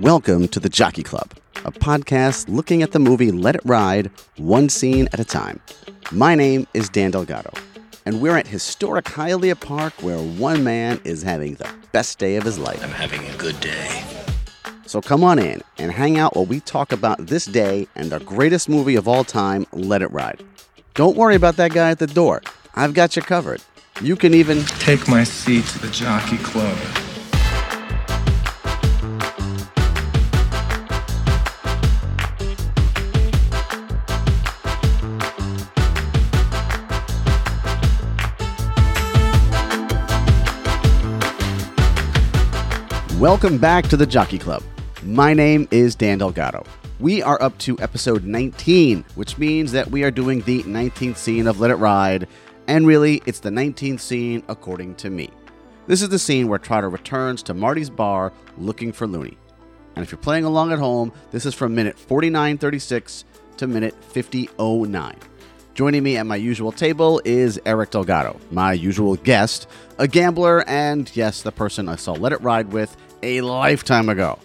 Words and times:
Welcome 0.00 0.46
to 0.48 0.60
the 0.60 0.68
Jockey 0.68 1.02
Club, 1.02 1.32
a 1.64 1.72
podcast 1.72 2.48
looking 2.48 2.84
at 2.84 2.92
the 2.92 3.00
movie 3.00 3.32
Let 3.32 3.56
It 3.56 3.62
Ride, 3.64 4.12
one 4.36 4.68
scene 4.68 5.08
at 5.12 5.18
a 5.18 5.24
time. 5.24 5.58
My 6.12 6.36
name 6.36 6.68
is 6.72 6.88
Dan 6.88 7.10
Delgado, 7.10 7.52
and 8.06 8.20
we're 8.20 8.36
at 8.36 8.46
historic 8.46 9.06
Hialeah 9.06 9.58
Park 9.58 9.92
where 10.00 10.18
one 10.18 10.62
man 10.62 11.00
is 11.02 11.24
having 11.24 11.54
the 11.56 11.68
best 11.90 12.20
day 12.20 12.36
of 12.36 12.44
his 12.44 12.60
life. 12.60 12.80
I'm 12.80 12.90
having 12.90 13.28
a 13.28 13.36
good 13.38 13.58
day. 13.58 14.04
So 14.86 15.00
come 15.00 15.24
on 15.24 15.40
in 15.40 15.62
and 15.78 15.90
hang 15.90 16.16
out 16.16 16.36
while 16.36 16.46
we 16.46 16.60
talk 16.60 16.92
about 16.92 17.26
this 17.26 17.46
day 17.46 17.88
and 17.96 18.10
the 18.10 18.20
greatest 18.20 18.68
movie 18.68 18.94
of 18.94 19.08
all 19.08 19.24
time, 19.24 19.66
Let 19.72 20.02
It 20.02 20.12
Ride. 20.12 20.44
Don't 20.94 21.16
worry 21.16 21.34
about 21.34 21.56
that 21.56 21.72
guy 21.72 21.90
at 21.90 21.98
the 21.98 22.06
door. 22.06 22.42
I've 22.76 22.94
got 22.94 23.16
you 23.16 23.22
covered. 23.22 23.62
You 24.00 24.14
can 24.14 24.32
even 24.32 24.62
Take 24.78 25.08
my 25.08 25.24
seat 25.24 25.64
to 25.64 25.80
the 25.80 25.88
Jockey 25.88 26.38
Club. 26.38 26.78
Welcome 43.18 43.58
back 43.58 43.88
to 43.88 43.96
the 43.96 44.06
Jockey 44.06 44.38
Club. 44.38 44.62
My 45.02 45.34
name 45.34 45.66
is 45.72 45.96
Dan 45.96 46.18
Delgado. 46.18 46.64
We 47.00 47.20
are 47.20 47.42
up 47.42 47.58
to 47.58 47.76
episode 47.80 48.22
19, 48.22 49.04
which 49.16 49.38
means 49.38 49.72
that 49.72 49.90
we 49.90 50.04
are 50.04 50.12
doing 50.12 50.42
the 50.42 50.62
19th 50.62 51.16
scene 51.16 51.48
of 51.48 51.58
Let 51.58 51.72
It 51.72 51.78
Ride, 51.78 52.28
and 52.68 52.86
really, 52.86 53.20
it's 53.26 53.40
the 53.40 53.50
19th 53.50 53.98
scene 53.98 54.44
according 54.46 54.94
to 54.96 55.10
me. 55.10 55.30
This 55.88 56.00
is 56.00 56.10
the 56.10 56.18
scene 56.20 56.46
where 56.46 56.60
Trotter 56.60 56.88
returns 56.88 57.42
to 57.42 57.54
Marty's 57.54 57.90
bar 57.90 58.32
looking 58.56 58.92
for 58.92 59.08
Looney. 59.08 59.36
And 59.96 60.04
if 60.04 60.12
you're 60.12 60.20
playing 60.20 60.44
along 60.44 60.70
at 60.70 60.78
home, 60.78 61.12
this 61.32 61.44
is 61.44 61.54
from 61.54 61.74
minute 61.74 61.98
4936 61.98 63.24
to 63.56 63.66
minute 63.66 63.96
5009. 64.04 65.16
Joining 65.74 66.02
me 66.02 66.16
at 66.16 66.26
my 66.26 66.36
usual 66.36 66.72
table 66.72 67.20
is 67.24 67.60
Eric 67.64 67.90
Delgado, 67.90 68.38
my 68.52 68.72
usual 68.72 69.16
guest, 69.16 69.68
a 69.98 70.06
gambler, 70.06 70.64
and 70.68 71.10
yes, 71.16 71.42
the 71.42 71.52
person 71.52 71.88
I 71.88 71.96
saw 71.96 72.12
Let 72.12 72.32
It 72.32 72.40
Ride 72.42 72.72
with 72.72 72.96
a 73.22 73.40
lifetime 73.40 74.08
ago. 74.08 74.38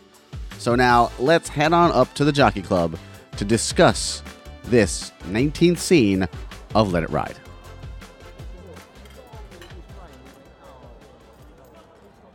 So 0.58 0.76
now 0.76 1.12
let's 1.20 1.50
head 1.50 1.74
on 1.74 1.92
up 1.92 2.14
to 2.16 2.26
the 2.26 2.32
Jockey 2.32 2.62
Club 2.62 2.98
to 3.38 3.46
discuss 3.46 4.24
this 4.66 5.12
19th 5.24 5.78
scene 5.78 6.28
of 6.74 6.92
Let 6.92 7.04
It 7.04 7.10
Ride. 7.10 7.38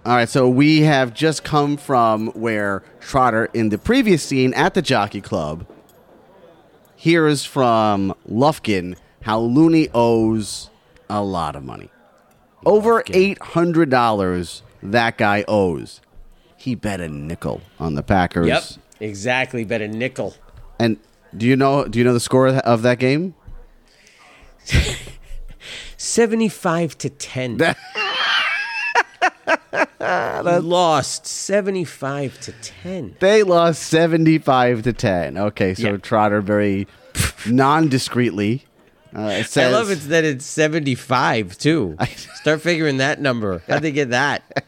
All 0.04 0.14
right, 0.14 0.28
so 0.28 0.48
we 0.48 0.80
have 0.82 1.12
just 1.12 1.44
come 1.44 1.76
from 1.76 2.28
where 2.28 2.82
Trotter 3.00 3.50
in 3.52 3.68
the 3.68 3.78
previous 3.78 4.22
scene 4.22 4.54
at 4.54 4.74
the 4.74 4.80
Jockey 4.80 5.20
Club 5.20 5.66
hears 6.96 7.44
from 7.44 8.14
Lufkin 8.26 8.96
how 9.22 9.38
Looney 9.40 9.88
owes 9.92 10.70
a 11.10 11.22
lot 11.22 11.56
of 11.56 11.64
money. 11.64 11.90
Over 12.64 13.02
$800 13.02 14.62
that 14.82 15.18
guy 15.18 15.44
owes. 15.46 16.00
He 16.58 16.74
bet 16.74 17.00
a 17.00 17.08
nickel 17.08 17.62
on 17.78 17.94
the 17.94 18.02
Packers. 18.02 18.48
Yep, 18.48 18.64
exactly. 19.00 19.64
Bet 19.64 19.80
a 19.80 19.86
nickel. 19.88 20.34
And 20.78 20.98
do 21.36 21.46
you 21.46 21.56
know 21.56 21.86
do 21.86 21.98
you 21.98 22.04
know 22.04 22.12
the 22.12 22.20
score 22.20 22.48
of 22.48 22.82
that 22.82 22.98
game? 22.98 23.34
Seventy-five 25.96 26.98
to 26.98 27.08
ten. 27.10 27.58
He 30.00 30.04
lost 30.60 31.26
seventy-five 31.26 32.40
to 32.40 32.52
ten. 32.52 33.16
They 33.20 33.42
lost 33.42 33.82
75 33.82 34.82
to 34.82 34.92
10. 34.92 35.36
Okay, 35.36 35.74
so 35.74 35.82
Yeah. 35.90 35.96
Trotter 35.98 36.40
very 36.40 36.86
non-discreetly 37.46 38.64
uh, 39.16 39.22
it 39.22 39.46
says, 39.46 39.72
I 39.72 39.76
love 39.76 39.90
it 39.90 40.00
that 40.08 40.24
it's 40.24 40.44
seventy-five 40.44 41.56
too. 41.58 41.96
Start 42.34 42.60
figuring 42.60 42.98
that 42.98 43.20
number. 43.20 43.62
How'd 43.66 43.82
they 43.82 43.92
get 43.92 44.10
that? 44.10 44.64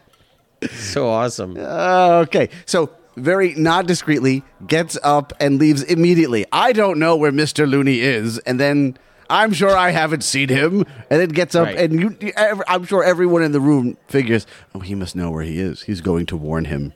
So 0.69 1.09
awesome. 1.09 1.57
Uh, 1.57 2.23
okay, 2.27 2.49
so 2.65 2.91
very 3.17 3.53
not 3.55 3.87
discreetly 3.87 4.43
gets 4.67 4.97
up 5.03 5.33
and 5.39 5.59
leaves 5.59 5.83
immediately. 5.83 6.45
I 6.51 6.71
don't 6.73 6.99
know 6.99 7.15
where 7.15 7.31
Mister 7.31 7.65
Looney 7.67 7.99
is, 7.99 8.37
and 8.39 8.59
then 8.59 8.97
I'm 9.29 9.53
sure 9.53 9.75
I 9.75 9.89
haven't 9.91 10.23
seen 10.23 10.49
him. 10.49 10.85
And 11.09 11.19
then 11.21 11.29
gets 11.29 11.55
up, 11.55 11.67
Right. 11.67 11.77
and 11.77 11.99
you, 11.99 12.17
you- 12.21 12.33
I'm 12.67 12.85
sure 12.85 13.03
everyone 13.03 13.41
in 13.43 13.51
the 13.53 13.59
room 13.61 13.97
figures, 14.07 14.45
oh, 14.75 14.79
he 14.79 14.93
must 14.95 15.15
know 15.15 15.31
where 15.31 15.43
he 15.43 15.59
is. 15.59 15.81
He's 15.83 16.01
going 16.01 16.25
to 16.27 16.37
warn 16.37 16.65
him, 16.65 16.93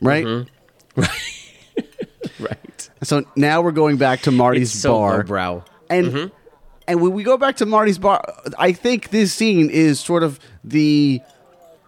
right? 0.00 0.24
Mm-hmm. 0.24 1.02
Right. 2.40 2.90
So 3.02 3.24
now 3.36 3.62
we're 3.62 3.72
going 3.72 3.96
back 3.96 4.20
to 4.22 4.30
Marty's 4.30 4.72
so 4.72 4.92
bar, 4.92 5.16
lowbrow. 5.18 5.64
and 5.90 6.06
Mm-hmm. 6.06 6.34
and 6.86 7.00
when 7.02 7.12
we 7.12 7.22
go 7.24 7.36
back 7.36 7.56
to 7.56 7.66
Marty's 7.66 7.98
bar, 7.98 8.22
I 8.58 8.72
think 8.72 9.10
this 9.10 9.32
scene 9.32 9.70
is 9.70 9.98
sort 9.98 10.22
of 10.22 10.38
the 10.62 11.20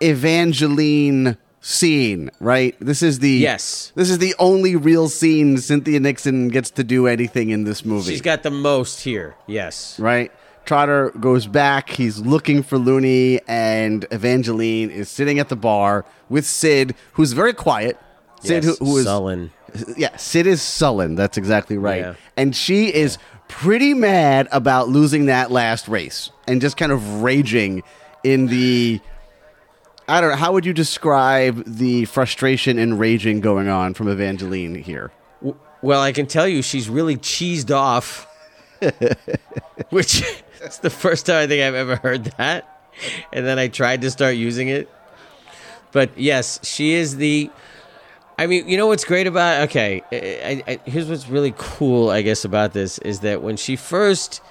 Evangeline 0.01 1.37
scene, 1.61 2.31
right? 2.41 2.75
This 2.81 3.03
is 3.03 3.19
the 3.19 3.31
Yes. 3.31 3.93
This 3.95 4.09
is 4.11 4.19
the 4.19 4.35
only 4.39 4.77
real 4.77 5.09
scene 5.09 5.59
Cynthia 5.59 6.01
Nixon 6.01 6.49
gets 6.49 6.71
to 6.73 6.85
do 6.85 7.07
anything 7.07 7.51
in 7.51 7.65
this 7.65 7.85
movie, 7.85 8.11
She's 8.13 8.23
got 8.23 8.43
the 8.43 8.51
most 8.51 9.03
here. 9.03 9.35
Yes. 9.47 9.99
right? 10.01 10.33
Trotter 10.65 11.11
goes 11.19 11.47
back. 11.47 11.91
He's 11.91 12.19
looking 12.19 12.63
for 12.63 12.79
Looney, 12.79 13.41
and 13.49 14.07
Evangeline 14.11 14.91
is 14.91 15.09
sitting 15.09 15.39
at 15.39 15.49
the 15.49 15.57
bar 15.57 16.05
with 16.29 16.47
Sid, 16.47 16.95
who's 17.15 17.33
very 17.33 17.53
quiet. 17.55 17.99
Sid, 18.43 18.65
Yes, 18.65 18.79
who, 18.79 18.85
who 18.85 18.97
is 18.99 19.05
sullen. 19.05 19.51
yeah, 19.97 20.17
Sid 20.17 20.47
is 20.47 20.63
sullen. 20.63 21.15
That's 21.17 21.37
exactly 21.37 21.77
right. 21.77 22.01
Yeah. 22.01 22.15
And 22.37 22.55
she 22.55 22.93
is 22.95 23.19
pretty 23.49 23.95
mad 23.95 24.49
about 24.53 24.89
losing 24.89 25.27
that 25.27 25.51
last 25.51 25.89
race 25.89 26.31
and 26.47 26.61
just 26.61 26.77
kind 26.77 26.93
of 26.93 27.23
raging 27.23 27.83
in 28.23 28.47
the. 28.47 29.01
I 30.11 30.21
don't 30.21 30.31
know. 30.31 30.37
How 30.37 30.53
would 30.53 30.67
you 30.67 30.73
describe 30.73 31.63
the 31.65 32.05
frustration 32.07 32.81
and 32.81 32.99
raging 32.99 33.41
going 33.41 33.69
on 33.69 33.95
from 33.95 34.09
Evangeline 34.09 34.75
here? 34.75 35.13
Well, 35.83 36.01
I 36.03 36.11
can 36.11 36.27
tell 36.27 36.49
you 36.49 36.63
she's 36.63 36.89
really 36.89 37.17
cheesed 37.17 37.71
off, 37.71 38.27
which 39.91 40.25
is 40.65 40.79
the 40.79 40.91
first 40.91 41.27
time 41.27 41.37
I 41.37 41.47
think 41.47 41.63
I've 41.63 41.77
ever 41.77 41.95
heard 41.95 42.25
that. 42.39 42.91
And 43.33 43.47
then 43.47 43.61
I 43.61 43.69
tried 43.69 44.01
to 44.01 44.11
start 44.11 44.35
using 44.35 44.67
it. 44.67 44.91
But 45.93 46.19
yes, 46.19 46.59
she 46.65 46.95
is 46.95 47.17
the. 47.17 47.49
I 48.37 48.49
mean, 48.49 48.69
you 48.69 48.77
know 48.77 48.89
what's 48.89 49.05
great 49.05 49.29
about 49.29 49.69
okay? 49.69 50.03
I, 50.11 50.65
I, 50.67 50.91
here's 50.91 51.09
what's 51.09 51.29
really 51.29 51.55
cool, 51.57 52.11
I 52.11 52.23
guess, 52.23 52.45
about 52.45 52.73
this 52.73 52.99
is 52.99 53.21
that 53.21 53.43
when 53.43 53.57
she 53.57 53.77
first 53.77 54.43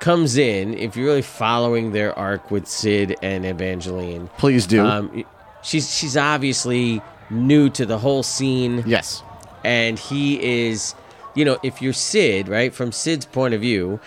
comes 0.00 0.36
in, 0.36 0.74
if 0.74 0.96
you're 0.96 1.06
really 1.06 1.22
following 1.22 1.92
their 1.92 2.18
arc 2.18 2.50
with 2.50 2.66
Sid 2.66 3.16
and 3.22 3.44
Evangeline, 3.46 4.28
Please 4.38 4.66
do. 4.66 4.84
um, 4.84 5.24
she's 5.62 5.94
she's 5.94 6.16
obviously 6.16 7.00
new 7.30 7.68
to 7.70 7.86
the 7.86 7.98
whole 7.98 8.22
scene 8.22 8.82
yes. 8.86 9.22
and 9.62 9.98
he 9.98 10.68
is 10.68 10.94
you 11.36 11.44
know 11.44 11.58
if 11.62 11.80
you're 11.80 11.92
sid 11.92 12.48
right 12.48 12.74
from 12.74 12.90
sid's 12.90 13.24
point 13.24 13.54
of 13.54 13.60
view 13.60 14.00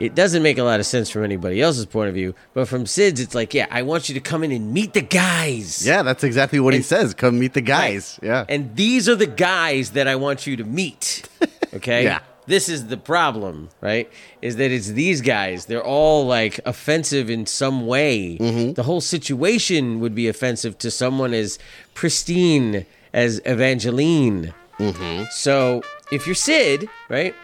it 0.00 0.14
doesn't 0.14 0.42
make 0.42 0.58
a 0.58 0.62
lot 0.62 0.78
of 0.78 0.84
sense 0.84 1.08
from 1.08 1.24
anybody 1.24 1.62
else's 1.62 1.86
point 1.86 2.08
of 2.10 2.14
view 2.14 2.34
but 2.52 2.68
from 2.68 2.84
sid's 2.84 3.20
it's 3.20 3.34
like 3.34 3.54
yeah 3.54 3.66
i 3.70 3.80
want 3.80 4.10
you 4.10 4.14
to 4.14 4.20
come 4.20 4.44
in 4.44 4.52
and 4.52 4.74
meet 4.74 4.92
the 4.92 5.00
guys 5.00 5.86
Yeah, 5.86 6.02
that's 6.02 6.22
exactly 6.24 6.60
what 6.60 6.74
he 6.74 6.82
says. 6.82 7.14
Come 7.14 7.38
meet 7.38 7.54
the 7.54 7.62
guys. 7.62 8.20
Yeah. 8.22 8.44
and 8.50 8.76
these 8.76 9.08
are 9.08 9.16
the 9.16 9.26
guys 9.26 9.92
that 9.92 10.06
i 10.06 10.16
want 10.16 10.46
you 10.46 10.56
to 10.56 10.64
meet 10.64 11.26
okay 11.74 12.04
Yeah. 12.04 12.18
This 12.46 12.68
is 12.68 12.86
the 12.86 12.96
problem 12.96 13.68
right 13.80 14.08
is 14.42 14.56
that 14.56 14.70
it's 14.70 14.88
these 14.88 15.20
guys 15.20 15.66
they're 15.66 15.84
all 15.84 16.26
like 16.26 16.58
offensive 16.64 17.28
in 17.30 17.46
some 17.46 17.86
way 17.86 18.36
Mm-hmm. 18.40 18.72
the 18.74 18.82
whole 18.84 19.00
situation 19.00 20.00
would 20.00 20.14
be 20.14 20.28
offensive 20.28 20.78
to 20.78 20.90
someone 20.90 21.32
as 21.34 21.58
pristine 21.94 22.86
as 23.12 23.40
evangeline 23.44 24.52
Mm-hmm. 24.78 25.24
so 25.30 25.82
if 26.12 26.26
you're 26.26 26.34
sid 26.34 26.88
right 27.08 27.34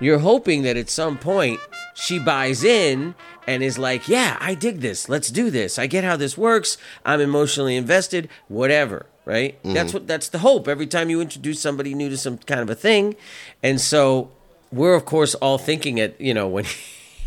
you're 0.00 0.18
hoping 0.18 0.62
that 0.62 0.76
at 0.76 0.90
some 0.90 1.16
point 1.16 1.60
she 1.94 2.18
buys 2.18 2.64
in 2.64 3.14
and 3.46 3.62
is 3.62 3.76
like, 3.78 4.08
yeah, 4.08 4.36
I 4.40 4.54
dig 4.54 4.80
this. 4.80 5.08
Let's 5.08 5.28
do 5.30 5.50
this. 5.50 5.78
I 5.78 5.86
get 5.86 6.02
how 6.04 6.16
this 6.16 6.38
works. 6.38 6.78
I'm 7.04 7.20
emotionally 7.20 7.76
invested, 7.76 8.28
whatever, 8.48 9.06
right? 9.24 9.58
That's 9.64 9.92
what 9.94 10.06
that's 10.08 10.28
the 10.28 10.38
hope 10.38 10.66
every 10.68 10.86
time 10.86 11.10
you 11.10 11.20
introduce 11.20 11.60
somebody 11.60 11.92
new 11.94 12.08
to 12.08 12.16
some 12.16 12.38
kind 12.38 12.60
of 12.60 12.70
a 12.70 12.74
thing. 12.74 13.14
And 13.62 13.80
so 13.80 14.30
we're 14.72 14.94
of 14.94 15.04
course 15.04 15.34
all 15.36 15.58
thinking 15.58 15.98
it, 15.98 16.16
you 16.20 16.34
know, 16.34 16.48
when 16.48 16.64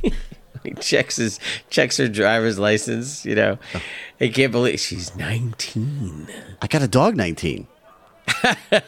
he, 0.01 0.13
he 0.63 0.71
checks 0.73 1.17
his 1.17 1.39
checks 1.69 1.97
her 1.97 2.07
driver's 2.07 2.59
license, 2.59 3.25
you 3.25 3.35
know. 3.35 3.57
Oh. 3.73 3.81
I 4.19 4.29
can't 4.29 4.51
believe 4.51 4.79
she's 4.79 5.15
19. 5.15 6.27
I 6.61 6.67
got 6.67 6.81
a 6.81 6.87
dog 6.87 7.15
19. 7.15 7.67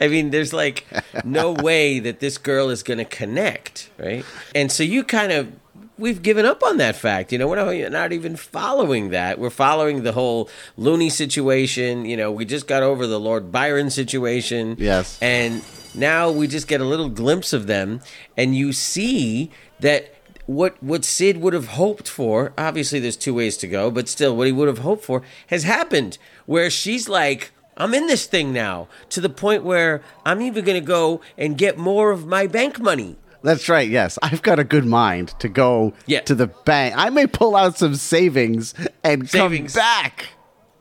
I 0.00 0.08
mean, 0.08 0.30
there's 0.30 0.52
like 0.52 0.86
no 1.24 1.52
way 1.52 1.98
that 1.98 2.20
this 2.20 2.38
girl 2.38 2.70
is 2.70 2.82
going 2.82 2.98
to 2.98 3.04
connect, 3.04 3.90
right? 3.98 4.24
And 4.54 4.70
so 4.70 4.82
you 4.82 5.04
kind 5.04 5.32
of 5.32 5.52
we've 5.98 6.22
given 6.22 6.44
up 6.44 6.62
on 6.62 6.76
that 6.78 6.96
fact. 6.96 7.32
You 7.32 7.38
know, 7.38 7.48
we're 7.48 7.56
not, 7.56 7.92
not 7.92 8.12
even 8.12 8.36
following 8.36 9.10
that. 9.10 9.38
We're 9.38 9.50
following 9.50 10.02
the 10.02 10.12
whole 10.12 10.48
Looney 10.76 11.10
situation. 11.10 12.04
You 12.04 12.16
know, 12.16 12.30
we 12.30 12.44
just 12.44 12.66
got 12.66 12.82
over 12.82 13.06
the 13.06 13.20
Lord 13.20 13.50
Byron 13.50 13.90
situation. 13.90 14.76
Yes. 14.78 15.18
And 15.22 15.62
now 15.96 16.30
we 16.30 16.46
just 16.46 16.68
get 16.68 16.80
a 16.80 16.84
little 16.84 17.08
glimpse 17.08 17.52
of 17.52 17.66
them, 17.66 18.00
and 18.36 18.54
you 18.54 18.72
see 18.72 19.50
that 19.80 20.14
what 20.46 20.80
what 20.82 21.04
Sid 21.04 21.38
would 21.40 21.52
have 21.54 21.68
hoped 21.68 22.08
for. 22.08 22.52
Obviously, 22.56 23.00
there's 23.00 23.16
two 23.16 23.34
ways 23.34 23.56
to 23.58 23.66
go, 23.66 23.90
but 23.90 24.08
still, 24.08 24.36
what 24.36 24.46
he 24.46 24.52
would 24.52 24.68
have 24.68 24.78
hoped 24.78 25.04
for 25.04 25.22
has 25.48 25.64
happened. 25.64 26.18
Where 26.46 26.70
she's 26.70 27.08
like. 27.08 27.52
I'm 27.78 27.92
in 27.92 28.06
this 28.06 28.24
thing 28.24 28.54
now 28.54 28.88
to 29.10 29.20
the 29.20 29.28
point 29.28 29.62
where 29.62 30.00
I'm 30.24 30.40
even 30.40 30.64
going 30.64 30.80
to 30.80 30.86
go 30.86 31.20
and 31.36 31.58
get 31.58 31.76
more 31.76 32.10
of 32.10 32.26
my 32.26 32.46
bank 32.46 32.80
money. 32.80 33.16
That's 33.42 33.68
right. 33.68 33.86
Yes, 33.86 34.18
I've 34.22 34.40
got 34.40 34.58
a 34.58 34.64
good 34.64 34.86
mind 34.86 35.34
to 35.40 35.48
go 35.50 35.92
Yeah. 36.06 36.20
to 36.22 36.34
the 36.34 36.46
bank. 36.46 36.94
I 36.96 37.10
may 37.10 37.26
pull 37.26 37.54
out 37.54 37.76
some 37.76 37.94
savings 37.94 38.72
and 39.04 39.28
Savings. 39.28 39.74
come 39.74 39.82
back 39.82 40.24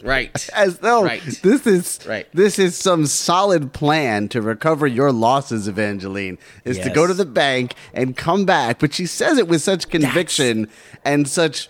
Right. 0.06 0.50
as 0.56 0.78
though 0.80 1.04
Right. 1.04 1.22
this 1.42 1.66
is 1.68 2.00
Right. 2.08 2.28
this 2.34 2.60
is 2.60 2.78
some 2.78 3.06
solid 3.08 3.74
plan 3.74 4.30
to 4.30 4.42
recover 4.42 4.88
your 4.88 5.12
losses, 5.12 5.68
Evangeline. 5.68 6.38
Is 6.64 6.78
to 6.80 6.90
go 6.90 7.08
to 7.08 7.14
the 7.14 7.26
bank 7.26 7.74
and 7.94 8.16
come 8.16 8.46
back. 8.46 8.80
But 8.80 8.94
she 8.94 9.06
says 9.06 9.38
it 9.38 9.48
with 9.48 9.62
such 9.62 9.90
conviction 9.90 10.68
and 11.04 11.28
such 11.28 11.70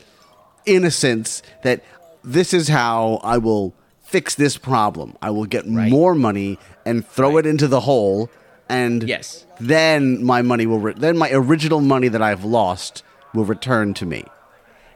innocence 0.66 1.42
that 1.64 1.84
this 2.24 2.54
is 2.54 2.68
how 2.68 3.20
I 3.24 3.38
will 3.38 3.74
fix 4.04 4.36
this 4.36 4.58
problem. 4.58 5.16
I 5.22 5.30
will 5.32 5.46
get 5.46 5.64
Right. 5.68 5.90
more 5.90 6.14
money 6.16 6.60
and 6.86 7.08
throw 7.08 7.36
Right. 7.36 7.46
it 7.46 7.50
into 7.50 7.68
the 7.68 7.82
hole 7.82 8.30
and 8.70 9.04
Yes. 9.04 9.46
then 9.60 10.24
my 10.24 10.42
money 10.42 10.66
will 10.66 10.80
re- 10.80 10.94
then 10.98 11.18
my 11.18 11.30
original 11.32 11.82
money 11.82 12.08
that 12.08 12.22
I've 12.22 12.44
lost 12.44 13.04
will 13.34 13.46
return 13.46 13.94
to 13.96 14.06
me. 14.06 14.26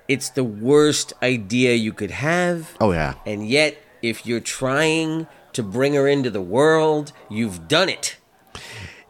It's 0.09 0.29
the 0.29 0.43
worst 0.43 1.13
idea 1.21 1.75
you 1.75 1.93
could 1.93 2.11
have. 2.11 2.75
Oh 2.81 2.91
yeah. 2.91 3.13
And 3.27 3.47
yet, 3.47 3.77
if 4.01 4.25
you're 4.25 4.39
trying 4.39 5.27
to 5.53 5.61
bring 5.63 5.93
her 5.93 6.07
into 6.07 6.31
the 6.31 6.41
world, 6.41 7.13
you've 7.29 7.67
done 7.67 7.89
it. 7.89 8.17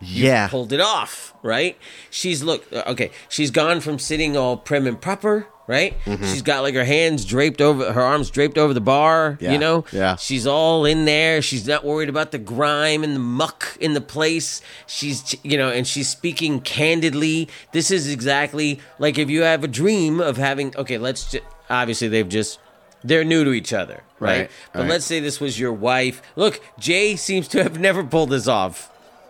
Yeah. 0.01 0.49
Pulled 0.49 0.73
it 0.73 0.81
off, 0.81 1.33
right? 1.41 1.77
She's 2.09 2.43
look 2.43 2.71
uh, 2.73 2.83
okay. 2.87 3.11
She's 3.29 3.49
gone 3.49 3.79
from 3.79 3.97
sitting 3.97 4.35
all 4.35 4.57
prim 4.57 4.85
and 4.85 4.99
proper, 4.99 5.47
right? 5.69 5.94
Mm-hmm. 6.06 6.24
She's 6.24 6.42
got 6.42 6.63
like 6.63 6.74
her 6.74 6.83
hands 6.83 7.24
draped 7.25 7.62
over 7.62 7.94
her 7.94 8.01
arms 8.01 8.31
draped 8.31 8.57
over 8.57 8.74
the 8.74 8.81
bar, 8.81 9.38
Yeah, 9.39 9.51
you 9.51 9.60
know? 9.60 9.86
yeah. 9.94 10.16
She's 10.16 10.48
all 10.48 10.83
in 10.83 11.06
there. 11.06 11.42
She's 11.44 11.68
not 11.68 11.86
worried 11.86 12.10
about 12.10 12.31
the 12.31 12.39
grime 12.39 13.04
and 13.04 13.16
the 13.16 13.19
muck 13.19 13.77
in 13.80 13.94
the 13.94 14.01
place. 14.01 14.62
She's 14.88 15.36
you 15.44 15.57
know, 15.57 15.69
and 15.69 15.86
she's 15.88 16.10
speaking 16.10 16.60
candidly. 16.62 17.48
This 17.71 17.92
is 17.92 18.12
exactly 18.12 18.80
like 18.98 19.18
if 19.19 19.30
you 19.30 19.44
have 19.44 19.63
a 19.63 19.68
dream 19.68 20.19
of 20.19 20.38
having 20.38 20.75
okay, 20.75 20.98
let's 20.98 21.31
just 21.31 21.44
obviously 21.69 22.07
they've 22.07 22.27
just 22.27 22.60
they're 23.04 23.24
new 23.24 23.44
to 23.45 23.51
each 23.54 23.71
other, 23.71 24.04
right? 24.19 24.39
Right, 24.39 24.51
But 24.74 24.80
right. 24.81 24.89
let's 24.89 25.06
say 25.06 25.19
this 25.19 25.39
was 25.39 25.60
your 25.60 25.71
wife. 25.71 26.21
Look, 26.36 26.60
Jay 26.80 27.16
seems 27.16 27.48
to 27.50 27.62
have 27.63 27.80
never 27.80 28.04
pulled 28.04 28.31
this 28.31 28.48
off. 28.48 28.92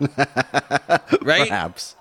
right? 1.22 1.48
Perhaps. 1.48 1.94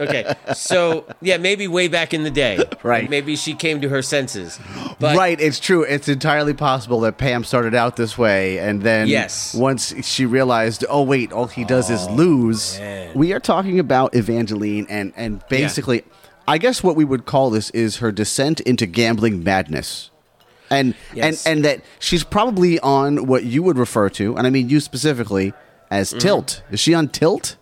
Okay. 0.00 0.34
So, 0.54 1.06
yeah, 1.20 1.36
maybe 1.38 1.66
way 1.68 1.88
back 1.88 2.12
in 2.14 2.22
the 2.22 2.30
day. 2.30 2.58
Right. 2.82 3.08
Maybe 3.08 3.34
she 3.36 3.54
came 3.54 3.80
to 3.80 3.88
her 3.88 4.02
senses. 4.02 4.58
But 5.00 5.16
right, 5.16 5.40
it's 5.40 5.58
true. 5.60 5.82
It's 5.82 6.08
entirely 6.08 6.54
possible 6.54 7.00
that 7.00 7.18
Pam 7.18 7.44
started 7.44 7.74
out 7.74 7.96
this 7.96 8.16
way, 8.18 8.58
and 8.58 8.82
then 8.82 9.08
Yes. 9.08 9.54
once 9.54 9.94
she 10.06 10.26
realized, 10.26 10.84
oh 10.88 11.02
wait, 11.02 11.32
all 11.32 11.46
he 11.46 11.64
does 11.64 11.90
is 11.90 12.06
lose. 12.10 12.78
man. 12.78 13.12
We 13.14 13.32
are 13.32 13.40
talking 13.40 13.78
about 13.78 14.14
Evangeline, 14.14 14.86
and 14.88 15.12
and 15.16 15.42
basically, 15.48 16.04
I 16.46 16.58
guess 16.58 16.82
what 16.82 16.96
we 16.96 17.04
would 17.04 17.24
call 17.24 17.50
this 17.50 17.70
is 17.70 17.96
her 17.98 18.12
descent 18.12 18.60
into 18.60 18.86
gambling 18.86 19.42
madness, 19.44 20.10
and 20.70 20.94
Yes. 21.14 21.46
and 21.46 21.56
and 21.58 21.64
that 21.64 21.80
she's 21.98 22.24
probably 22.24 22.78
on 22.80 23.26
what 23.26 23.44
you 23.44 23.62
would 23.62 23.78
refer 23.78 24.08
to, 24.10 24.36
and 24.36 24.46
I 24.46 24.50
mean 24.50 24.68
you 24.68 24.80
specifically, 24.80 25.52
as 25.90 26.10
Mm-hmm. 26.10 26.18
tilt. 26.18 26.62
Is 26.70 26.80
she 26.80 26.92
on 26.94 27.08
tilt? 27.08 27.56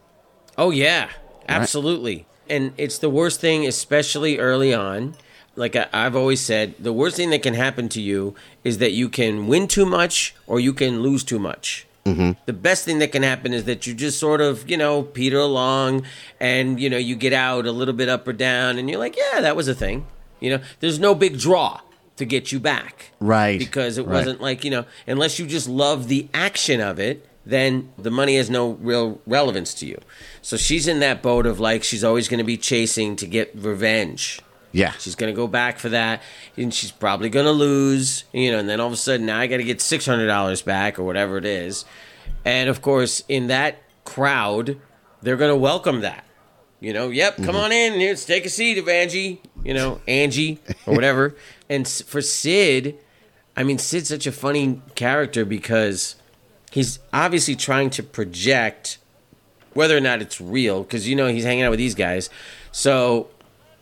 Oh 0.59 0.71
yeah, 0.71 1.09
absolutely. 1.49 2.27
And 2.49 2.73
it's 2.77 2.99
the 2.99 3.11
worst 3.11 3.41
thing, 3.41 3.67
especially 3.67 4.39
early 4.39 4.73
on. 4.73 5.15
Like 5.57 5.75
I, 5.75 5.89
I've 5.93 6.15
always 6.15 6.41
said, 6.41 6.75
the 6.79 6.93
worst 6.93 7.17
thing 7.17 7.31
that 7.31 7.43
can 7.43 7.55
happen 7.55 7.89
to 7.91 8.01
you 8.01 8.35
is 8.63 8.79
that 8.79 8.93
you 8.93 9.09
can 9.09 9.47
win 9.47 9.67
too 9.67 9.87
much 9.87 10.35
or 10.47 10.61
you 10.61 10.73
can 10.73 11.01
lose 11.03 11.25
too 11.25 11.39
much. 11.39 11.87
Mm-hmm. 12.05 12.33
The 12.47 12.53
best 12.53 12.85
thing 12.85 13.01
that 13.01 13.11
can 13.11 13.25
happen 13.25 13.53
is 13.53 13.65
that 13.65 13.87
you 13.87 13.93
just 13.95 14.21
sort 14.21 14.41
of, 14.41 14.71
you 14.71 14.77
know, 14.77 15.03
peter 15.03 15.39
along, 15.41 16.05
and 16.39 16.79
you 16.79 16.89
know, 16.89 16.97
you 16.99 17.17
get 17.17 17.33
out 17.33 17.67
a 17.67 17.73
little 17.73 17.95
bit 17.95 18.09
up 18.09 18.29
or 18.29 18.33
down, 18.33 18.79
and 18.79 18.89
you're 18.89 19.01
like, 19.01 19.17
yeah, 19.17 19.41
that 19.41 19.57
was 19.57 19.67
a 19.67 19.75
thing. 19.75 20.07
You 20.39 20.51
know, 20.51 20.61
there's 20.79 21.01
no 21.01 21.17
big 21.17 21.37
draw 21.37 21.81
to 22.17 22.25
get 22.25 22.53
you 22.53 22.61
back, 22.61 23.11
Right, 23.19 23.59
Because 23.59 23.99
it 23.99 24.07
right. 24.07 24.13
wasn't 24.13 24.41
like 24.41 24.63
you 24.63 24.71
know, 24.71 24.85
unless 25.09 25.41
you 25.41 25.47
just 25.47 25.69
love 25.69 26.07
the 26.07 26.29
action 26.33 26.81
of 26.81 27.01
it, 27.01 27.27
then 27.47 27.93
the 27.97 28.11
money 28.11 28.37
has 28.37 28.51
no 28.51 28.73
real 28.73 29.21
relevance 29.25 29.73
to 29.75 29.87
you. 29.87 29.99
So 30.43 30.57
she's 30.57 30.89
in 30.89 30.99
that 30.99 31.23
boat 31.23 31.47
of 31.47 31.61
like 31.61 31.85
she's 31.85 32.03
always 32.03 32.29
going 32.29 32.39
to 32.39 32.45
be 32.45 32.57
chasing 32.57 33.15
to 33.17 33.27
get 33.27 33.53
revenge. 33.55 34.41
Yeah. 34.73 34.91
She's 34.99 35.15
going 35.15 35.33
to 35.33 35.37
go 35.37 35.47
back 35.47 35.79
for 35.79 35.89
that, 35.91 36.23
and 36.57 36.75
she's 36.75 36.91
probably 36.91 37.31
going 37.31 37.47
to 37.47 37.53
lose, 37.53 38.25
you 38.33 38.51
know. 38.51 38.59
And 38.59 38.69
then 38.69 38.81
all 38.81 38.89
of 38.89 38.93
a 38.93 38.97
sudden, 38.97 39.25
now 39.25 39.39
I 39.39 39.47
got 39.47 39.59
to 39.59 39.65
get 39.65 39.81
six 39.81 40.05
hundred 40.05 40.27
dollars 40.27 40.61
back 40.61 40.99
or 40.99 41.05
whatever 41.05 41.39
it 41.39 41.45
is. 41.45 41.85
And 42.45 42.69
of 42.69 42.83
course, 42.83 43.23
in 43.29 43.47
that 43.47 43.79
crowd, 44.05 44.79
they're 45.23 45.37
going 45.37 45.53
to 45.53 45.57
welcome 45.57 46.01
that. 46.01 46.25
You 46.81 46.93
know, 46.93 47.09
yep, 47.09 47.37
come 47.37 47.47
mm-hmm. 47.47 47.57
on 47.57 47.73
in. 47.73 47.95
Here, 47.95 48.15
take 48.17 48.45
a 48.45 48.51
seat, 48.51 48.77
Evangie. 48.77 49.39
You 49.65 49.73
know, 49.73 50.01
Angie 50.07 50.59
or 50.85 50.95
whatever. 50.95 51.37
and 51.71 51.89
for 51.89 52.21
Sid, 52.21 52.99
I 53.57 53.63
mean, 53.63 53.79
Sid's 53.79 54.09
such 54.09 54.27
a 54.27 54.33
funny 54.33 54.83
character 54.95 55.45
because 55.45 56.17
he's 56.77 56.99
obviously 57.13 57.57
trying 57.57 57.89
to 57.91 58.03
project 58.03 58.99
whether 59.73 59.97
or 59.97 60.01
not 60.01 60.21
it's 60.23 60.41
real 60.41 60.83
because 60.83 61.09
you 61.09 61.17
know 61.17 61.27
he's 61.27 61.45
hanging 61.45 61.65
out 61.65 61.71
with 61.71 61.79
these 61.79 61.95
guys. 61.95 62.31
So, 62.73 63.29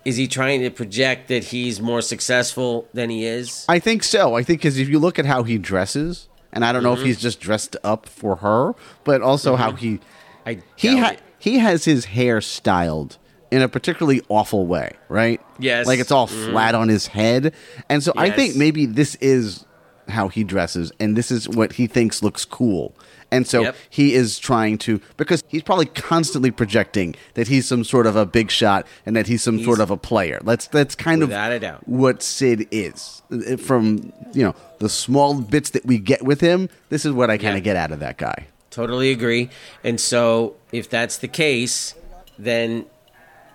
is 0.05 0.17
he 0.17 0.29
trying 0.29 0.61
to 0.62 0.70
project 0.70 1.29
that 1.29 1.44
he's 1.44 1.81
more 1.81 2.00
successful 2.02 2.88
than 2.94 3.11
he 3.11 3.25
is? 3.26 3.64
I 3.69 3.79
think 3.79 4.02
so. 4.05 4.35
I 4.37 4.43
think 4.43 4.61
because 4.61 4.79
if 4.79 4.88
you 4.88 4.99
look 4.99 5.19
at 5.19 5.26
how 5.26 5.43
he 5.43 5.58
dresses, 5.58 6.29
and 6.52 6.64
I 6.64 6.73
don't 6.73 6.82
know 6.82 6.93
Mm-hmm. 6.93 7.00
if 7.02 7.06
he's 7.06 7.20
just 7.20 7.41
dressed 7.41 7.76
up 7.82 8.06
for 8.06 8.37
her, 8.37 8.75
but 9.05 9.20
also 9.23 9.56
how 9.56 9.73
he 9.73 10.00
I 10.47 10.61
he 10.76 10.99
ha- 10.99 11.17
he 11.38 11.58
has 11.58 11.85
his 11.85 12.05
hair 12.06 12.40
styled 12.40 13.19
in 13.50 13.62
a 13.62 13.69
particularly 13.69 14.20
awful 14.29 14.67
way, 14.67 14.93
right? 15.08 15.40
Yes. 15.58 15.87
like 15.87 16.00
it's 16.00 16.11
all 16.11 16.26
flat 16.26 16.75
on 16.75 16.88
his 16.88 17.06
head, 17.06 17.55
and 17.88 18.02
so 18.02 18.12
I 18.17 18.31
think 18.31 18.56
maybe 18.56 18.87
this 18.87 19.14
is 19.17 19.64
how 20.09 20.29
he 20.29 20.45
dresses, 20.45 20.93
and 21.01 21.17
this 21.17 21.31
is 21.31 21.49
what 21.49 21.75
he 21.75 21.87
thinks 21.87 22.23
looks 22.23 22.45
cool. 22.45 22.95
And 23.31 23.47
so 23.49 23.62
Yep. 23.62 23.77
he 23.91 24.15
is 24.15 24.39
trying 24.39 24.78
to 24.78 25.00
because 25.17 25.43
he's 25.49 25.62
probably 25.62 25.87
constantly 25.87 26.52
projecting 26.52 27.17
that 27.35 27.49
he's 27.49 27.67
some 27.67 27.83
sort 27.83 28.07
of 28.07 28.14
a 28.14 28.25
big 28.25 28.49
shot 28.50 28.87
and 29.05 29.17
that 29.17 29.26
he's 29.26 29.43
some 29.43 29.62
sort 29.64 29.81
of 29.81 29.90
a 29.90 29.97
player. 29.97 30.40
That's 30.45 30.69
that's 30.69 30.95
kind 30.95 31.23
of 31.23 31.33
what 31.87 32.23
Sid 32.23 32.69
is. 32.71 33.23
From 33.59 34.12
you 34.33 34.45
know 34.45 34.55
the 34.78 34.88
small 34.88 35.40
bits 35.40 35.71
that 35.71 35.85
we 35.85 35.99
get 35.99 36.23
with 36.23 36.40
him, 36.40 36.69
this 36.90 37.05
is 37.05 37.12
what 37.12 37.28
I 37.31 37.37
kind 37.37 37.55
Yeah. 37.55 37.59
of 37.59 37.64
get 37.64 37.76
out 37.76 37.90
of 37.90 37.99
that 38.00 38.19
guy. 38.19 38.47
Totally 38.71 39.11
agree. 39.11 39.50
And 39.83 40.00
so, 40.00 40.55
if 40.71 40.88
that's 40.90 41.19
the 41.19 41.28
case, 41.28 41.95
then 42.38 42.87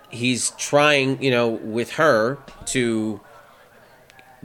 he's 0.10 0.52
trying, 0.58 1.22
you 1.22 1.30
know, 1.32 1.48
with 1.48 1.92
her 1.94 2.38
to 2.68 3.20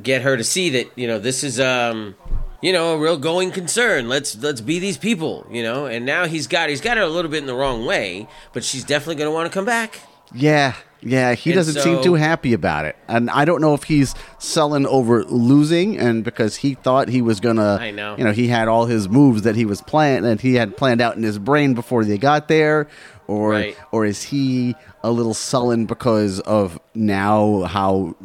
get 0.02 0.22
her 0.22 0.36
to 0.36 0.44
see 0.44 0.70
that, 0.70 0.90
you 0.96 1.06
know, 1.06 1.18
this 1.18 1.44
is 1.44 1.58
um 1.60 2.14
you 2.62 2.72
know, 2.72 2.94
a 2.94 2.98
real 2.98 3.18
going 3.18 3.50
concern. 3.50 4.08
Let's 4.08 4.36
let's 4.36 4.62
be 4.62 4.78
these 4.78 4.96
people, 4.96 5.46
you 5.50 5.62
know. 5.62 5.84
And 5.84 6.06
now 6.06 6.24
he's 6.26 6.46
got 6.46 6.70
he's 6.70 6.80
got 6.80 6.96
her 6.96 7.02
a 7.02 7.08
little 7.08 7.30
bit 7.30 7.38
in 7.38 7.46
the 7.46 7.54
wrong 7.54 7.84
way, 7.84 8.26
but 8.54 8.64
she's 8.64 8.84
definitely 8.84 9.16
going 9.16 9.28
to 9.30 9.34
want 9.34 9.50
to 9.50 9.54
come 9.54 9.66
back. 9.66 10.00
Yeah, 10.34 10.74
yeah, 11.02 11.34
he 11.34 11.50
And 11.50 11.56
doesn't 11.58 11.82
seem 11.82 12.02
too 12.02 12.14
happy 12.14 12.54
about 12.54 12.86
it, 12.86 12.96
and 13.06 13.28
I 13.30 13.44
don't 13.44 13.60
know 13.60 13.74
if 13.74 13.84
he's 13.84 14.14
sullen 14.38 14.86
over 14.86 15.24
losing, 15.24 15.98
and 15.98 16.24
because 16.24 16.56
he 16.56 16.72
thought 16.74 17.08
he 17.08 17.20
was 17.20 17.38
gonna, 17.38 17.76
I 17.78 17.90
know. 17.90 18.16
you 18.16 18.24
know, 18.24 18.32
he 18.32 18.48
had 18.48 18.66
all 18.66 18.86
his 18.86 19.08
moves 19.10 19.42
that 19.42 19.54
he 19.56 19.66
was 19.66 19.82
planned 19.82 20.24
that 20.24 20.40
he 20.40 20.54
had 20.54 20.76
planned 20.76 21.02
out 21.02 21.16
in 21.16 21.22
his 21.22 21.38
brain 21.38 21.74
before 21.74 22.04
they 22.06 22.16
got 22.16 22.48
there, 22.48 22.88
or 23.28 23.50
Right. 23.50 23.76
or 23.92 24.06
is 24.06 24.22
he 24.22 24.74
a 25.04 25.10
little 25.10 25.34
sullen 25.34 25.84
because 25.84 26.40
of 26.40 26.80
now 26.94 27.64
how 27.64 28.16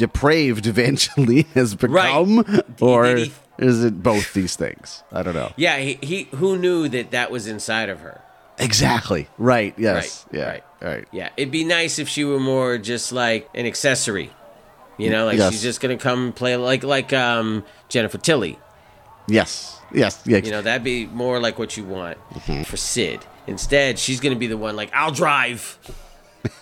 depraved 0.00 0.66
eventually 0.74 1.42
has 1.54 1.74
become, 1.76 2.44
or 2.80 3.04
Did 3.14 3.18
he- 3.28 3.32
is 3.58 3.84
it 3.84 4.02
both 4.02 4.32
these 4.34 4.56
things? 4.56 5.02
I 5.12 5.22
don't 5.22 5.34
know. 5.34 5.52
Yeah, 5.56 5.78
he, 5.78 5.98
he 6.02 6.24
who 6.36 6.56
knew 6.58 6.88
that 6.88 7.10
that 7.12 7.30
was 7.30 7.46
inside 7.46 7.88
of 7.90 8.00
her. 8.00 8.20
Exactly. 8.58 9.28
Right. 9.38 9.74
Yes. 9.78 10.26
Right, 10.32 10.38
yeah. 10.38 10.48
right. 10.48 10.64
Right. 10.82 11.08
Yeah, 11.12 11.28
it'd 11.36 11.50
be 11.52 11.64
nice 11.64 11.98
if 11.98 12.08
she 12.08 12.24
were 12.24 12.40
more 12.40 12.78
just 12.78 13.12
like 13.12 13.48
an 13.54 13.66
accessory. 13.66 14.30
You 14.98 15.10
know, 15.10 15.24
like 15.26 15.38
Yes. 15.38 15.52
she's 15.52 15.62
just 15.62 15.80
gonna 15.80 15.96
come 15.96 16.32
play 16.32 16.56
like 16.56 16.82
like 16.82 17.12
um 17.12 17.64
Jennifer 17.88 18.18
Tilly. 18.18 18.58
Yes. 19.28 19.78
Yes. 19.94 20.22
Yeah. 20.26 20.38
You 20.38 20.50
know, 20.50 20.62
that'd 20.62 20.84
be 20.84 21.06
more 21.06 21.38
like 21.40 21.58
what 21.58 21.76
you 21.76 21.84
want 21.84 22.18
Mm-hmm. 22.34 22.62
for 22.64 22.76
Sid. 22.76 23.20
Instead, 23.46 23.98
she's 23.98 24.20
gonna 24.20 24.36
be 24.36 24.46
the 24.46 24.56
one 24.58 24.74
like, 24.76 24.90
I'll 24.94 25.12
drive. 25.12 25.78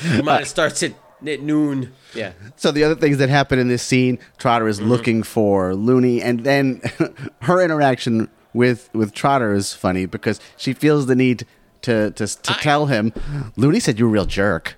It 0.00 0.46
starts 0.46 0.82
at 0.84 0.92
At 1.26 1.40
noon. 1.42 1.92
Yeah. 2.14 2.32
So 2.56 2.70
the 2.70 2.84
other 2.84 2.94
things 2.94 3.18
that 3.18 3.28
happen 3.28 3.58
in 3.58 3.68
this 3.68 3.82
scene, 3.82 4.18
Trotter 4.38 4.68
is 4.68 4.78
Mm-hmm. 4.78 4.88
looking 4.88 5.22
for 5.24 5.74
Looney, 5.74 6.22
and 6.22 6.44
then 6.44 6.80
her 7.42 7.60
interaction 7.60 8.28
with 8.54 8.88
with 8.92 9.12
Trotter 9.12 9.52
is 9.52 9.72
funny 9.74 10.06
because 10.06 10.40
she 10.56 10.72
feels 10.72 11.06
the 11.06 11.14
need 11.16 11.44
to 11.82 12.10
to, 12.12 12.26
to 12.26 12.52
I- 12.52 12.62
tell 12.62 12.86
him, 12.86 13.12
Looney 13.56 13.80
said 13.80 13.98
you're 13.98 14.08
a 14.08 14.12
real 14.12 14.26
jerk. 14.26 14.76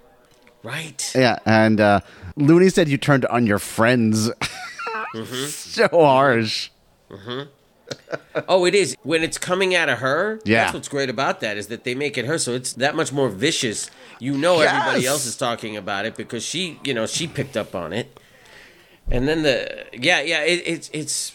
Right. 0.62 1.12
Yeah, 1.14 1.38
and 1.46 1.80
uh, 1.80 2.00
Looney 2.36 2.68
said 2.68 2.88
you 2.88 2.98
turned 2.98 3.24
on 3.26 3.46
your 3.46 3.58
friends. 3.58 4.30
Mm-hmm. 5.12 5.46
so 5.46 5.88
harsh. 5.88 6.70
Oh, 8.48 8.64
it 8.64 8.74
is. 8.74 8.96
When 9.02 9.22
it's 9.22 9.38
coming 9.38 9.74
out 9.74 9.88
of 9.88 9.98
her, 9.98 10.40
Yeah. 10.44 10.62
that's 10.64 10.74
what's 10.74 10.88
great 10.88 11.10
about 11.10 11.40
that 11.40 11.56
is 11.56 11.66
that 11.68 11.84
they 11.84 11.94
make 11.94 12.16
it 12.16 12.24
her 12.26 12.38
so 12.38 12.52
it's 12.54 12.72
that 12.74 12.94
much 12.94 13.12
more 13.12 13.28
vicious. 13.28 13.90
You 14.18 14.36
know 14.36 14.60
everybody 14.60 15.06
else 15.06 15.26
is 15.26 15.36
talking 15.36 15.76
about 15.76 16.04
it 16.06 16.14
because 16.16 16.42
she, 16.44 16.78
you 16.84 16.94
know, 16.94 17.06
she 17.06 17.26
picked 17.26 17.56
up 17.56 17.74
on 17.74 17.92
it. 17.92 18.18
And 19.10 19.26
then 19.26 19.42
the 19.42 19.86
yeah, 19.92 20.20
yeah, 20.20 20.42
it, 20.42 20.62
it's 20.66 20.90
it's 20.92 21.32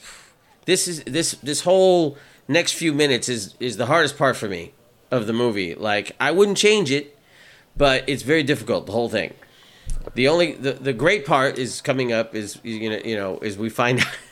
this 0.65 0.87
is 0.87 1.03
this 1.03 1.31
this 1.43 1.61
whole 1.61 2.17
next 2.47 2.73
few 2.73 2.93
minutes 2.93 3.27
is 3.27 3.55
is 3.59 3.77
the 3.77 3.87
hardest 3.87 4.17
part 4.17 4.37
for 4.37 4.47
me 4.47 4.73
of 5.11 5.27
the 5.27 5.33
movie. 5.33 5.75
Like 5.75 6.13
I 6.19 6.31
wouldn't 6.31 6.57
change 6.57 6.89
it, 6.91 7.17
but 7.75 8.03
it's 8.07 8.23
very 8.23 8.43
difficult 8.43 8.85
the 8.85 8.93
whole 8.93 9.09
thing. 9.09 9.33
The 10.13 10.27
only 10.29 10.53
the, 10.53 10.73
the 10.73 10.93
great 10.93 11.25
part 11.25 11.57
is 11.57 11.81
coming 11.81 12.13
up 12.13 12.33
is 12.35 12.59
you 12.63 12.89
know 12.89 12.99
you 13.03 13.15
know 13.17 13.39
is 13.39 13.57
we 13.57 13.69
find 13.69 13.99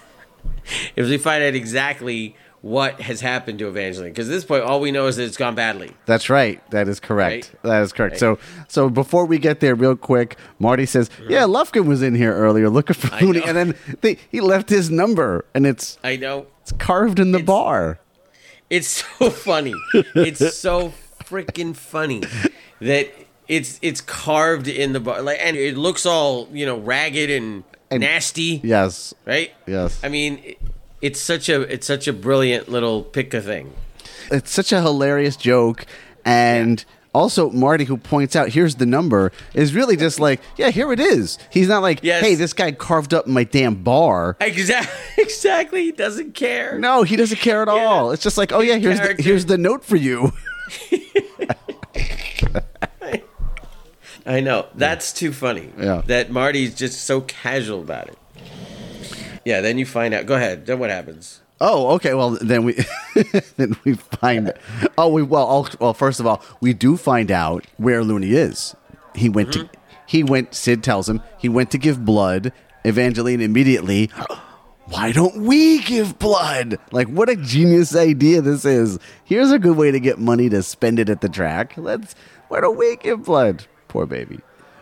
if 0.95 1.07
we 1.07 1.17
find 1.17 1.43
out 1.43 1.55
exactly 1.55 2.35
what 2.61 3.01
has 3.01 3.19
happened 3.19 3.59
to 3.59 3.67
Evangeline 3.67 4.11
because 4.11 4.29
at 4.29 4.31
this 4.31 4.45
point 4.45 4.63
all 4.63 4.79
we 4.79 4.89
know 4.89 5.07
is 5.07 5.17
that 5.17 5.23
it's 5.25 5.35
gone 5.35 5.53
badly. 5.53 5.91
That's 6.05 6.29
right. 6.29 6.61
That 6.71 6.87
is 6.87 6.99
correct. 7.01 7.51
Right? 7.53 7.61
That 7.63 7.81
is 7.83 7.91
correct. 7.91 8.13
Right. 8.13 8.19
So, 8.19 8.39
so 8.69 8.89
before 8.89 9.25
we 9.25 9.37
get 9.37 9.59
there, 9.59 9.75
real 9.75 9.97
quick, 9.97 10.37
Marty 10.59 10.85
says, 10.85 11.09
mm-hmm. 11.09 11.31
"Yeah, 11.31 11.43
Lufkin 11.43 11.85
was 11.85 12.01
in 12.01 12.15
here 12.15 12.33
earlier 12.33 12.69
looking 12.69 12.93
for 12.93 13.13
Looney, 13.19 13.43
and 13.43 13.57
then 13.57 13.75
they, 13.99 14.17
he 14.29 14.39
left 14.39 14.69
his 14.69 14.89
number, 14.89 15.43
and 15.53 15.67
it's 15.67 15.97
I 16.05 16.15
know 16.15 16.47
it's 16.61 16.71
carved 16.71 17.19
in 17.19 17.31
the 17.31 17.39
It's- 17.39 17.47
bar." 17.47 17.99
it's 18.69 18.87
so 19.19 19.29
funny. 19.29 19.75
it's 19.93 20.57
so 20.57 20.93
freaking 21.23 21.75
funny 21.75 22.21
that 22.79 23.13
it's 23.47 23.79
it's 23.81 24.01
carved 24.01 24.67
in 24.67 24.93
the 24.93 24.99
bar 24.99 25.21
like 25.21 25.37
and 25.41 25.55
it 25.55 25.77
looks 25.77 26.05
all 26.05 26.47
you 26.51 26.65
know 26.65 26.77
ragged 26.77 27.29
and, 27.29 27.63
And- 27.93 28.01
nasty. 28.01 28.61
Yes, 28.63 29.13
Right. 29.25 29.51
yes. 29.67 29.99
I 30.03 30.09
mean, 30.09 30.39
it, 30.43 30.57
it's 31.01 31.19
such 31.19 31.49
a 31.49 31.61
it's 31.61 31.87
such 31.87 32.07
a 32.07 32.13
brilliant 32.13 32.69
little 32.69 33.03
pick 33.03 33.33
a 33.33 33.41
thing. 33.41 33.73
it's 34.31 34.51
such 34.51 34.71
a 34.71 34.81
hilarious 34.81 35.35
joke, 35.35 35.85
and 36.25 36.83
also 37.13 37.49
Marty, 37.51 37.83
who 37.83 37.97
points 37.97 38.35
out 38.35 38.49
here's 38.49 38.75
the 38.75 38.85
number, 38.85 39.31
is 39.53 39.75
really 39.75 39.95
just 39.97 40.19
like, 40.19 40.39
"Yeah, 40.57 40.69
here 40.71 40.91
it 40.93 40.99
is." 40.99 41.37
He's 41.51 41.67
not 41.67 41.81
like, 41.81 41.99
Yes. 42.03 42.23
"Hey, 42.23 42.35
this 42.35 42.53
guy 42.53 42.71
carved 42.71 43.13
up 43.13 43.27
my 43.27 43.43
damn 43.43 43.75
bar." 43.83 44.35
Exactly. 44.39 44.93
Exactly. 45.23 45.83
He 45.83 45.91
doesn't 45.91 46.33
care. 46.35 46.77
No, 46.79 47.03
he 47.03 47.15
doesn't 47.15 47.39
care 47.39 47.61
at 47.61 47.67
all. 47.69 48.11
It's 48.11 48.23
just 48.23 48.37
like, 48.37 48.51
"Oh 48.51 48.61
yeah, 48.61 48.75
here's 48.77 48.99
the, 48.99 49.15
here's 49.19 49.45
the 49.45 49.57
note 49.57 49.83
for 49.85 49.95
you." 49.95 50.31
I 54.25 54.39
know. 54.39 54.67
That's 54.75 55.11
too 55.13 55.33
funny. 55.33 55.71
Yeah. 55.77 56.01
That 56.05 56.31
Marty's 56.31 56.73
just 56.75 57.01
so 57.05 57.21
casual 57.21 57.81
about 57.81 58.07
it. 58.07 58.17
Yeah, 59.45 59.61
then 59.61 59.77
you 59.77 59.85
find 59.85 60.13
out. 60.13 60.25
Go 60.25 60.35
ahead. 60.35 60.65
Then 60.65 60.79
what 60.79 60.89
happens? 60.89 61.41
Oh, 61.59 61.91
okay. 61.95 62.13
Well, 62.13 62.31
then 62.41 62.63
we 62.63 62.73
then 63.57 63.75
we 63.83 63.93
find. 63.95 64.53
Oh, 64.97 65.09
we 65.09 65.21
well. 65.23 65.45
all- 65.45 65.67
Well, 65.79 65.93
first 65.93 66.19
of 66.19 66.25
all, 66.27 66.41
we 66.61 66.73
do 66.73 66.95
find 66.97 67.29
out 67.31 67.65
where 67.77 68.03
Looney 68.03 68.31
is. 68.31 68.75
He 69.15 69.29
went 69.29 69.53
to. 69.53 69.59
Mm-hmm. 69.59 69.73
He 70.07 70.23
went. 70.23 70.53
Sid 70.55 70.83
tells 70.83 71.09
him 71.09 71.21
he 71.37 71.49
went 71.49 71.71
to 71.71 71.77
give 71.77 72.05
blood. 72.05 72.53
Evangeline 72.85 73.41
immediately. 73.41 74.09
Why 74.87 75.13
don't 75.13 75.37
we 75.43 75.81
give 75.81 76.19
blood? 76.19 76.77
Like, 76.91 77.07
what 77.07 77.29
a 77.29 77.37
genius 77.37 77.95
idea 77.95 78.41
this 78.41 78.65
is. 78.65 78.99
Here's 79.23 79.49
a 79.51 79.57
good 79.57 79.77
way 79.77 79.91
to 79.91 79.99
get 79.99 80.19
money 80.19 80.49
to 80.49 80.61
spend 80.61 80.99
it 80.99 81.09
at 81.09 81.21
the 81.21 81.29
track. 81.29 81.73
Let's. 81.77 82.15
Why 82.49 82.59
don't 82.59 82.77
we 82.77 82.97
give 82.97 83.23
blood? 83.23 83.65
Poor 83.93 84.05
baby. 84.07 84.39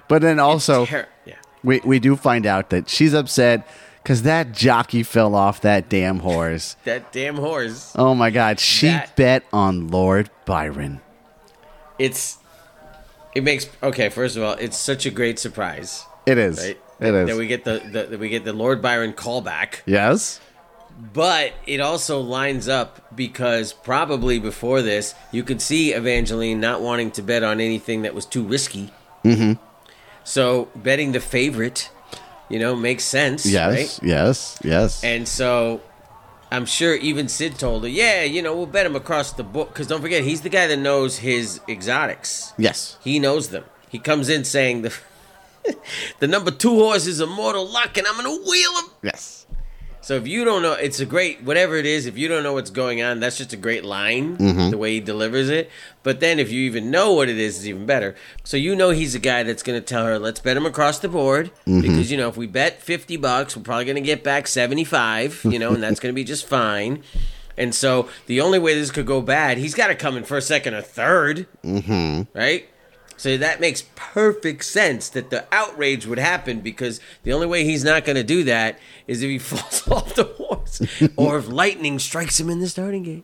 But 0.08 0.22
then 0.22 0.40
also, 0.40 0.86
Ter- 0.86 1.08
yeah. 1.26 1.36
we 1.64 1.82
we 1.84 2.00
do 2.00 2.16
find 2.16 2.46
out 2.46 2.70
that 2.70 2.90
she's 2.90 3.14
upset 3.14 3.68
because 4.02 4.24
that 4.24 4.54
jockey 4.54 5.04
fell 5.04 5.36
off 5.36 5.60
that 5.62 5.90
damn 5.90 6.20
horse. 6.20 6.76
That 6.86 7.12
damn 7.12 7.36
horse. 7.36 7.94
Oh 7.98 8.16
my 8.16 8.30
God, 8.32 8.60
she 8.60 8.88
That- 8.88 9.16
bet 9.18 9.44
on 9.54 9.90
Lord 9.90 10.30
Byron. 10.46 11.02
It's. 12.00 12.38
It 13.36 13.44
makes 13.44 13.68
okay. 13.84 14.10
First 14.10 14.38
of 14.38 14.44
all, 14.44 14.54
it's 14.54 14.78
such 14.78 15.06
a 15.06 15.12
great 15.12 15.40
surprise, 15.40 16.06
It 16.26 16.38
is. 16.38 16.58
right? 16.60 16.80
It 17.00 17.14
is. 17.14 17.28
That 17.28 17.38
we 17.38 17.48
get 17.48 17.64
the, 17.64 17.82
the 17.92 18.04
that 18.12 18.20
we 18.20 18.30
get 18.30 18.44
the 18.46 18.54
Lord 18.54 18.82
Byron 18.82 19.14
callback, 19.14 19.82
yes. 19.86 20.40
but 21.14 21.54
it 21.66 21.80
also 21.80 22.20
lines 22.20 22.68
up 22.68 23.16
because 23.16 23.72
probably 23.74 24.38
before 24.40 24.82
this, 24.82 25.16
you 25.32 25.44
could 25.44 25.62
see 25.62 25.94
Evangeline 25.94 26.60
not 26.60 26.82
wanting 26.82 27.10
to 27.12 27.22
bet 27.22 27.42
on 27.44 27.60
anything 27.62 28.02
that 28.04 28.14
was 28.14 28.26
too 28.26 28.44
risky. 28.44 28.92
Mm-hmm. 29.24 29.54
So 30.24 30.70
betting 30.76 31.12
the 31.12 31.20
favorite, 31.20 31.90
you 32.50 32.60
know, 32.60 32.76
makes 32.76 33.04
sense. 33.04 33.46
Yes. 33.46 33.74
Right? 33.74 34.08
Yes. 34.08 34.60
Yes. 34.64 35.04
And 35.04 35.28
so 35.28 35.82
I'm 36.52 36.66
sure 36.66 36.96
even 36.96 37.28
Sid 37.28 37.58
told 37.58 37.84
her, 37.84 37.90
yeah, 37.90 38.24
you 38.24 38.42
know, 38.42 38.56
we'll 38.56 38.66
bet 38.66 38.86
him 38.86 38.96
across 38.96 39.32
the 39.34 39.44
book. 39.44 39.70
Because 39.70 39.88
don't 39.88 40.02
forget, 40.02 40.24
he's 40.24 40.42
the 40.42 40.50
guy 40.50 40.68
that 40.68 40.78
knows 40.78 41.20
his 41.20 41.62
exotics. 41.68 42.54
yes. 42.58 42.98
He 43.04 43.20
knows 43.20 43.50
them. 43.50 43.64
He 43.90 44.00
comes 44.00 44.30
in 44.30 44.44
saying 44.46 44.84
the 44.84 44.94
the 46.20 46.28
number 46.28 46.52
two 46.52 46.76
horse 46.76 47.06
is 47.08 47.20
immortal 47.22 47.70
luck, 47.70 47.98
and 47.98 48.08
I'm 48.08 48.16
gonna 48.16 48.30
wheel 48.30 48.72
him. 48.80 48.90
Yes. 49.04 49.41
So 50.12 50.18
if 50.18 50.28
you 50.28 50.44
don't 50.44 50.62
know, 50.62 50.74
it's 50.74 51.00
a 51.00 51.06
great 51.06 51.42
whatever 51.42 51.78
it 51.78 51.86
is. 51.86 52.06
If 52.06 52.18
you 52.18 52.28
don't 52.28 52.44
know 52.44 52.52
what's 52.52 52.70
going 52.70 53.02
on, 53.02 53.22
that's 53.22 53.38
just 53.38 53.54
a 53.54 53.56
great 53.56 53.86
line, 53.86 54.36
Mm-hmm. 54.36 54.70
the 54.70 54.78
way 54.78 54.96
he 54.96 55.00
delivers 55.00 55.50
it. 55.50 55.70
But 56.04 56.20
then 56.20 56.38
if 56.38 56.52
you 56.52 56.60
even 56.64 56.92
know 56.92 57.14
what 57.14 57.30
it 57.30 57.38
is, 57.38 57.60
it's 57.60 57.66
even 57.66 57.86
better. 57.86 58.18
So 58.44 58.58
you 58.58 58.76
know 58.76 58.90
he's 58.90 59.16
a 59.16 59.20
guy 59.20 59.44
that's 59.44 59.64
going 59.64 59.80
to 59.80 59.86
tell 59.86 60.04
her, 60.06 60.20
"Let's 60.20 60.42
bet 60.42 60.58
him 60.58 60.66
across 60.66 61.00
the 61.00 61.08
board," 61.08 61.50
Mm-hmm. 61.66 61.80
because 61.80 62.12
you 62.12 62.18
know 62.18 62.28
if 62.28 62.36
we 62.36 62.46
bet 62.46 62.82
fifty 62.82 63.16
bucks, 63.16 63.56
we're 63.56 63.64
probably 63.64 63.86
going 63.86 63.96
to 63.96 64.02
get 64.02 64.22
back 64.22 64.48
seventy 64.48 64.84
five. 64.84 65.40
You 65.46 65.60
know, 65.60 65.74
and 65.74 65.82
that's 65.82 66.00
going 66.02 66.14
to 66.14 66.20
be 66.22 66.26
just 66.26 66.46
fine. 66.46 67.04
And 67.58 67.74
so 67.74 68.10
the 68.26 68.42
only 68.42 68.60
way 68.60 68.74
this 68.74 68.92
could 68.92 69.06
go 69.06 69.22
bad, 69.22 69.60
he's 69.60 69.76
got 69.76 69.88
to 69.88 69.96
come 69.96 70.18
in 70.18 70.26
first, 70.26 70.48
second, 70.50 70.74
or 70.74 70.82
3rd 70.82 71.46
mm-hmm. 71.64 72.38
right? 72.38 72.68
So 73.22 73.38
that 73.38 73.62
makes 73.62 73.84
perfect 73.96 74.66
sense 74.66 75.08
that 75.10 75.30
the 75.30 75.46
outrage 75.52 76.08
would 76.08 76.18
happen 76.18 76.60
because 76.62 77.00
the 77.22 77.32
only 77.34 77.46
way 77.46 77.64
he's 77.66 77.84
not 77.84 78.04
going 78.04 78.16
to 78.16 78.24
do 78.24 78.44
that 78.46 78.80
is 79.06 79.22
if 79.22 79.30
he 79.30 79.38
falls 79.52 79.88
off 79.88 80.16
the 80.16 80.24
horse 80.24 80.82
or 81.18 81.38
if 81.38 81.48
lightning 81.48 82.00
strikes 82.00 82.40
him 82.40 82.50
in 82.50 82.60
the 82.62 82.68
starting 82.68 83.04
gate. 83.04 83.24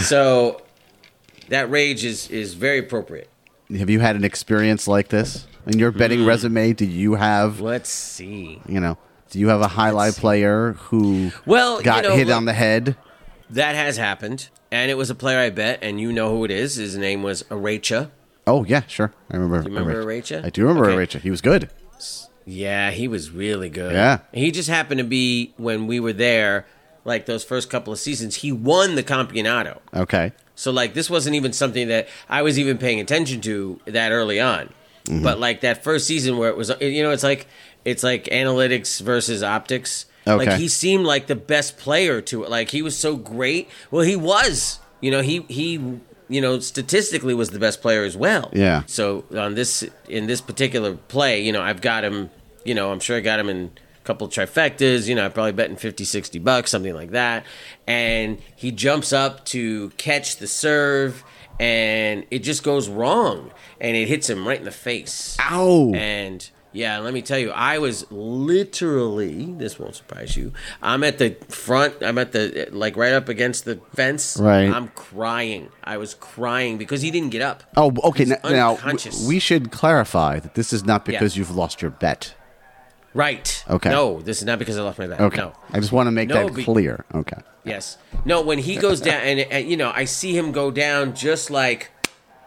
so 0.00 0.62
that 1.48 1.70
rage 1.70 2.02
is 2.04 2.28
is 2.30 2.54
very 2.54 2.78
appropriate. 2.78 3.28
Have 3.76 3.90
you 3.90 4.00
had 4.00 4.16
an 4.16 4.24
experience 4.24 4.88
like 4.88 5.08
this 5.08 5.46
in 5.66 5.78
your 5.78 5.90
betting 5.90 6.20
Mm. 6.20 6.26
resume? 6.28 6.72
Do 6.72 6.86
you 6.86 7.14
have, 7.16 7.60
Let's 7.60 7.90
see. 7.90 8.60
you 8.66 8.80
know, 8.80 8.96
do 9.30 9.38
you 9.38 9.48
have 9.48 9.60
a 9.60 9.68
jai 9.68 9.90
alai 9.90 10.16
player 10.18 10.72
who 10.74 11.30
Well, 11.46 11.78
you 11.78 11.84
got 11.84 12.04
know, 12.04 12.16
hit 12.16 12.28
look- 12.28 12.36
on 12.36 12.44
the 12.46 12.52
head? 12.54 12.96
That 13.52 13.74
has 13.74 13.98
happened, 13.98 14.48
and 14.70 14.90
it 14.90 14.94
was 14.94 15.10
a 15.10 15.14
player 15.14 15.38
I 15.38 15.50
bet, 15.50 15.80
and 15.82 16.00
you 16.00 16.10
know 16.12 16.30
who 16.30 16.44
it 16.44 16.50
is. 16.50 16.76
His 16.76 16.96
name 16.96 17.22
was 17.22 17.42
Aracha. 17.44 18.10
Oh 18.46 18.64
yeah, 18.64 18.82
sure. 18.86 19.12
I 19.30 19.36
remember. 19.36 19.68
you 19.68 19.76
remember 19.76 20.04
Aracha. 20.04 20.40
Aracha? 20.40 20.44
I 20.46 20.50
do 20.50 20.62
remember 20.62 20.90
Okay. 20.90 21.18
Aracha. 21.18 21.20
He 21.20 21.30
was 21.30 21.40
good. 21.40 21.70
Yeah, 22.44 22.90
he 22.90 23.06
was 23.06 23.30
really 23.30 23.68
good. 23.68 23.92
Yeah. 23.92 24.18
He 24.32 24.50
just 24.50 24.68
happened 24.68 24.98
to 24.98 25.04
be 25.04 25.52
when 25.58 25.86
we 25.86 26.00
were 26.00 26.12
there, 26.12 26.66
like 27.04 27.26
those 27.26 27.44
first 27.44 27.70
couple 27.70 27.92
of 27.92 27.98
seasons, 27.98 28.36
he 28.36 28.50
won 28.52 28.94
the 28.94 29.02
Campeonato. 29.02 29.78
Okay. 29.94 30.32
So 30.54 30.70
like 30.72 30.94
this 30.94 31.08
wasn't 31.08 31.36
even 31.36 31.52
something 31.52 31.88
that 31.88 32.08
I 32.28 32.42
was 32.42 32.58
even 32.58 32.78
paying 32.78 33.00
attention 33.00 33.40
to 33.42 33.80
that 33.86 34.12
early 34.12 34.40
on. 34.40 34.70
Mm-hmm. 35.04 35.22
But 35.22 35.38
like 35.38 35.60
that 35.60 35.84
first 35.84 36.06
season 36.06 36.36
where 36.38 36.48
it 36.48 36.56
was 36.56 36.72
you 36.80 37.02
know, 37.02 37.10
it's 37.10 37.22
like 37.22 37.46
it's 37.84 38.02
like 38.02 38.24
analytics 38.24 39.00
versus 39.00 39.42
optics. 39.42 40.06
Okay. 40.26 40.50
Like 40.50 40.58
he 40.58 40.68
seemed 40.68 41.04
like 41.04 41.26
the 41.26 41.36
best 41.36 41.78
player 41.78 42.20
to 42.22 42.44
it. 42.44 42.50
Like 42.50 42.70
he 42.70 42.82
was 42.82 42.96
so 42.96 43.16
great. 43.16 43.68
Well, 43.90 44.04
he 44.04 44.16
was. 44.16 44.78
You 45.00 45.10
know, 45.10 45.20
he 45.20 45.40
he 45.48 46.00
you 46.32 46.40
know, 46.40 46.58
statistically 46.60 47.34
was 47.34 47.50
the 47.50 47.58
best 47.58 47.82
player 47.82 48.04
as 48.04 48.16
well. 48.16 48.50
Yeah. 48.54 48.84
So 48.86 49.24
on 49.36 49.54
this 49.54 49.84
in 50.08 50.26
this 50.26 50.40
particular 50.40 50.94
play, 50.94 51.42
you 51.42 51.52
know, 51.52 51.60
I've 51.60 51.82
got 51.82 52.04
him, 52.04 52.30
you 52.64 52.74
know, 52.74 52.90
I'm 52.90 53.00
sure 53.00 53.18
I 53.18 53.20
got 53.20 53.38
him 53.38 53.50
in 53.50 53.70
a 54.00 54.04
couple 54.04 54.26
trifectas, 54.28 55.08
you 55.08 55.14
know, 55.14 55.26
I 55.26 55.28
probably 55.28 55.52
betting 55.52 55.76
50 55.76 56.04
60 56.04 56.38
bucks, 56.38 56.70
something 56.70 56.94
like 56.94 57.10
that. 57.10 57.44
And 57.86 58.40
he 58.56 58.72
jumps 58.72 59.12
up 59.12 59.44
to 59.46 59.90
catch 59.90 60.38
the 60.38 60.46
serve 60.46 61.22
and 61.60 62.24
it 62.30 62.38
just 62.38 62.62
goes 62.62 62.88
wrong 62.88 63.52
and 63.78 63.94
it 63.94 64.08
hits 64.08 64.30
him 64.30 64.48
right 64.48 64.58
in 64.58 64.64
the 64.64 64.70
face. 64.70 65.36
Ow. 65.38 65.92
And 65.94 66.48
Yeah, 66.74 66.98
let 67.00 67.12
me 67.12 67.20
tell 67.22 67.38
you, 67.38 67.50
I 67.50 67.78
was 67.78 68.06
literally. 68.10 69.52
This 69.52 69.78
won't 69.78 69.94
surprise 69.94 70.36
you. 70.36 70.52
I'm 70.80 71.04
at 71.04 71.18
the 71.18 71.36
front. 71.48 71.94
I'm 72.02 72.16
at 72.18 72.32
the 72.32 72.68
like 72.72 72.96
right 72.96 73.12
up 73.12 73.28
against 73.28 73.64
the 73.64 73.80
fence. 73.94 74.36
Right. 74.40 74.70
I'm 74.70 74.88
crying. 74.88 75.68
I 75.84 75.96
was 75.98 76.14
crying 76.14 76.78
because 76.78 77.02
he 77.02 77.10
didn't 77.10 77.30
get 77.30 77.42
up. 77.42 77.62
Oh, 77.76 77.92
okay. 78.04 78.24
He's 78.24 78.32
n- 78.32 78.40
Now, 78.52 78.78
we 79.26 79.38
should 79.38 79.70
clarify 79.70 80.38
that 80.40 80.54
this 80.54 80.72
is 80.72 80.84
not 80.84 81.04
because 81.04 81.36
Yeah. 81.36 81.40
you've 81.40 81.54
lost 81.54 81.82
your 81.82 81.90
bet. 81.90 82.34
Right. 83.14 83.62
Okay. 83.68 83.90
No, 83.90 84.22
this 84.22 84.38
is 84.38 84.44
not 84.46 84.58
because 84.58 84.78
I 84.78 84.82
lost 84.82 84.98
my 84.98 85.06
bet. 85.06 85.20
Okay. 85.20 85.36
No. 85.36 85.52
I 85.72 85.78
just 85.80 85.92
want 85.92 86.06
to 86.06 86.10
make 86.12 86.30
No, 86.30 86.46
that 86.46 86.54
be- 86.54 86.64
clear. 86.64 87.04
Okay. 87.14 87.36
Yes. 87.64 87.98
No, 88.24 88.40
when 88.40 88.58
he 88.58 88.76
goes 88.76 89.00
down, 89.00 89.20
and, 89.20 89.40
and 89.40 89.68
you 89.68 89.76
know, 89.76 89.92
I 89.94 90.04
see 90.06 90.36
him 90.36 90.50
go 90.52 90.70
down 90.70 91.14
just 91.14 91.50
like, 91.50 91.90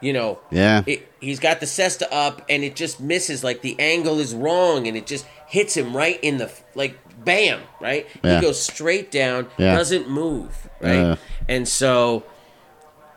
you 0.02 0.14
know, 0.14 0.40
Yeah. 0.52 0.84
It, 0.86 1.08
he's 1.20 1.40
got 1.40 1.60
the 1.60 1.66
cesta 1.66 2.08
up, 2.12 2.42
and 2.50 2.64
it 2.64 2.76
just 2.76 3.00
misses. 3.00 3.44
Like 3.44 3.62
the 3.62 3.76
angle 3.80 4.20
is 4.20 4.34
wrong, 4.36 4.88
and 4.88 4.96
it 4.98 5.06
just 5.08 5.26
hits 5.48 5.76
him 5.76 5.96
right 5.96 6.20
in 6.24 6.38
the 6.38 6.52
like, 6.76 6.98
bam, 7.24 7.62
right. 7.82 8.06
Yeah. 8.24 8.36
He 8.36 8.42
goes 8.42 8.62
straight 8.62 9.12
down, 9.12 9.48
Yeah. 9.58 9.76
doesn't 9.76 10.10
move, 10.10 10.70
right. 10.82 10.94
Yeah. 10.94 11.16
And 11.48 11.68
so, 11.68 12.24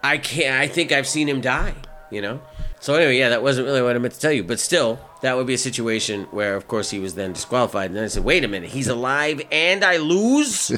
I 0.03 0.19
can't. 0.19 0.57
I 0.61 0.69
think 0.69 0.93
I've 0.93 1.07
seen 1.09 1.29
him 1.29 1.41
die. 1.41 1.75
You 2.11 2.23
know. 2.23 2.41
So 2.81 2.95
anyway, 2.95 3.19
yeah, 3.19 3.31
that 3.31 3.43
wasn't 3.43 3.67
really 3.67 3.83
what 3.83 3.97
I 3.97 3.99
meant 3.99 4.15
to 4.15 4.21
tell 4.21 4.31
you, 4.33 4.45
but 4.45 4.61
still, 4.61 5.01
that 5.23 5.37
would 5.37 5.49
be 5.49 5.55
a 5.55 5.59
situation 5.59 6.29
where, 6.31 6.55
of 6.55 6.69
course, 6.69 6.91
he 6.91 7.01
was 7.01 7.17
then 7.17 7.33
disqualified. 7.33 7.87
And 7.87 7.97
then 7.97 8.05
I 8.05 8.07
said, 8.07 8.23
"Wait 8.25 8.45
a 8.45 8.49
minute, 8.49 8.71
he's 8.71 8.87
alive 8.89 9.43
and 9.51 9.85
I 9.85 9.97
lose." 9.97 10.71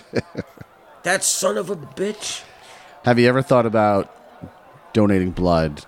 that 1.02 1.22
son 1.22 1.58
of 1.58 1.68
a 1.70 1.76
bitch. 1.76 2.42
Have 3.04 3.18
you 3.18 3.28
ever 3.28 3.42
thought 3.42 3.66
about 3.66 4.14
donating 4.92 5.30
blood 5.30 5.84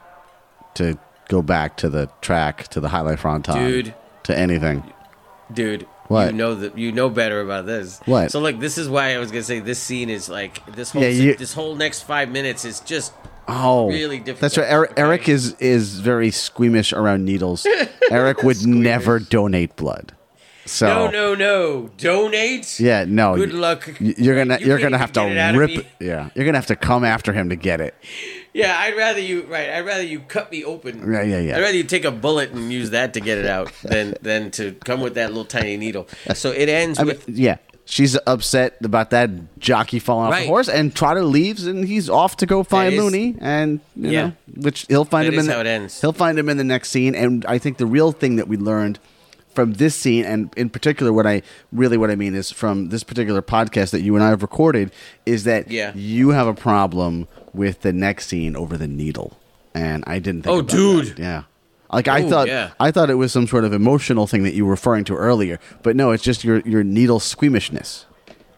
to 0.74 0.98
go 1.28 1.42
back 1.42 1.76
to 1.78 1.88
the 1.88 2.08
track, 2.20 2.68
to 2.68 2.80
the 2.80 2.88
jai 2.88 2.98
alai 3.00 3.18
fronton, 3.18 3.56
Dude. 3.56 3.94
to 4.24 4.36
anything? 4.38 4.82
dude. 5.52 5.86
What? 6.08 6.26
You 6.26 6.32
know 6.32 6.54
that 6.56 6.76
you 6.76 6.92
know 6.92 7.08
better 7.08 7.40
about 7.40 7.64
this. 7.64 8.00
What? 8.04 8.30
So 8.30 8.40
look, 8.40 8.58
this 8.60 8.76
is 8.76 8.88
why 8.88 9.14
I 9.14 9.18
was 9.18 9.30
gonna 9.30 9.42
say 9.44 9.60
this 9.60 9.78
scene 9.78 10.10
is 10.10 10.28
like 10.28 10.64
this 10.74 10.90
whole 10.90 11.02
Yeah, 11.02 11.08
you- 11.08 11.34
this 11.36 11.54
whole 11.54 11.74
next 11.74 12.02
five 12.02 12.28
minutes 12.30 12.64
is 12.64 12.80
just 12.80 13.12
Oh, 13.48 13.88
Really 13.88 14.18
difficult. 14.18 14.40
That's 14.40 14.58
right. 14.58 14.70
Eric, 14.70 14.90
okay? 14.92 15.02
Eric 15.02 15.28
is 15.28 15.54
is 15.58 16.00
very 16.00 16.30
squeamish 16.30 16.92
around 16.92 17.24
needles. 17.24 17.66
Eric 18.10 18.42
would 18.42 18.64
never 18.66 19.18
donate 19.18 19.74
blood. 19.76 20.14
So 20.64 20.86
no, 20.86 21.10
no, 21.10 21.34
no. 21.34 21.90
Donate. 21.98 22.78
Yeah, 22.78 23.04
no. 23.08 23.34
Good 23.36 23.52
luck. 23.52 23.90
You're 23.98 24.36
gonna 24.36 24.58
You 24.60 24.72
are 24.74 24.78
gonna 24.78 24.98
have 24.98 25.12
to 25.12 25.28
get 25.28 25.54
it 25.54 25.58
rip. 25.58 25.86
Yeah, 25.98 26.30
you're 26.34 26.44
gonna 26.44 26.58
have 26.58 26.66
to 26.68 26.76
come 26.76 27.04
after 27.04 27.32
him 27.32 27.48
to 27.48 27.56
get 27.56 27.80
it. 27.80 27.94
Yeah, 28.54 28.76
I'd 28.78 28.96
rather 28.96 29.20
you 29.20 29.44
right. 29.44 29.70
I'd 29.70 29.86
rather 29.86 30.02
you 30.02 30.20
cut 30.20 30.50
me 30.52 30.62
open. 30.64 31.10
Yeah, 31.10 31.22
yeah, 31.22 31.38
yeah. 31.40 31.56
I'd 31.56 31.60
rather 31.62 31.76
you 31.76 31.84
take 31.84 32.04
a 32.04 32.10
bullet 32.10 32.50
and 32.50 32.70
use 32.72 32.90
that 32.90 33.14
to 33.14 33.20
get 33.20 33.38
it 33.38 33.46
out 33.46 33.72
than 33.82 34.14
than 34.20 34.50
to 34.52 34.72
come 34.84 35.00
with 35.00 35.14
that 35.14 35.28
little 35.30 35.44
tiny 35.46 35.76
needle. 35.76 36.06
So 36.34 36.50
it 36.50 36.68
ends 36.68 36.98
I 36.98 37.04
mean, 37.04 37.16
with 37.16 37.28
yeah, 37.30 37.56
she's 37.86 38.18
upset 38.26 38.76
about 38.84 39.08
that 39.10 39.58
jockey 39.58 39.98
falling 39.98 40.32
off 40.32 40.38
the 40.40 40.46
horse, 40.46 40.68
and 40.68 40.94
Trotter 40.94 41.24
leaves, 41.24 41.66
and 41.66 41.86
he's 41.88 42.10
off 42.10 42.36
to 42.38 42.46
go 42.46 42.62
find 42.62 42.92
is- 42.94 43.00
Looney, 43.02 43.36
and 43.40 43.80
you 43.96 44.10
Yeah. 44.10 44.26
know, 44.26 44.32
which 44.56 44.84
he'll 44.88 45.06
find 45.06 45.26
That 45.28 45.32
him 45.32 45.38
in 45.40 45.46
the, 45.46 45.52
how 45.54 45.60
it 45.60 45.66
ends. 45.66 46.00
He'll 46.02 46.12
find 46.12 46.38
him 46.38 46.48
in 46.50 46.58
the 46.58 46.64
next 46.64 46.90
scene, 46.90 47.14
and 47.14 47.46
I 47.46 47.56
think 47.56 47.78
the 47.78 47.86
real 47.86 48.12
thing 48.12 48.36
that 48.36 48.48
we 48.48 48.58
learned 48.58 48.98
from 49.54 49.74
this 49.74 49.94
scene, 49.94 50.24
and 50.26 50.52
in 50.58 50.68
particular, 50.70 51.12
what 51.12 51.26
I 51.26 51.40
really 51.72 51.96
what 51.96 52.10
I 52.10 52.16
mean 52.16 52.34
is 52.34 52.50
from 52.50 52.88
this 52.90 53.02
particular 53.02 53.40
podcast 53.42 53.90
that 53.90 54.00
you 54.02 54.14
and 54.14 54.22
I 54.24 54.28
have 54.30 54.42
recorded, 54.42 54.92
is 55.26 55.44
that 55.44 55.70
Yeah. 55.70 55.92
you 55.94 56.30
have 56.30 56.46
a 56.46 56.54
problem 56.54 57.28
with 57.54 57.80
the 57.82 57.92
next 57.92 58.28
scene 58.28 58.56
over 58.56 58.76
the 58.76 58.88
needle, 58.88 59.38
and 59.74 60.04
I 60.06 60.18
didn't. 60.18 60.42
think 60.42 60.54
Oh, 60.54 60.62
dude. 60.62 61.16
that. 61.16 61.18
yeah. 61.18 61.42
Like 61.92 62.08
I 62.08 62.22
Oh, 62.22 62.30
thought, 62.30 62.48
yeah. 62.48 62.70
I 62.80 62.90
thought 62.90 63.10
it 63.10 63.16
was 63.16 63.32
some 63.32 63.46
sort 63.46 63.64
of 63.64 63.72
emotional 63.74 64.26
thing 64.26 64.44
that 64.44 64.54
you 64.54 64.64
were 64.64 64.70
referring 64.70 65.04
to 65.04 65.14
earlier, 65.14 65.60
but 65.82 65.94
no, 65.96 66.10
it's 66.12 66.22
just 66.22 66.42
your 66.44 66.60
your 66.60 66.82
needle 66.82 67.20
squeamishness. 67.20 68.06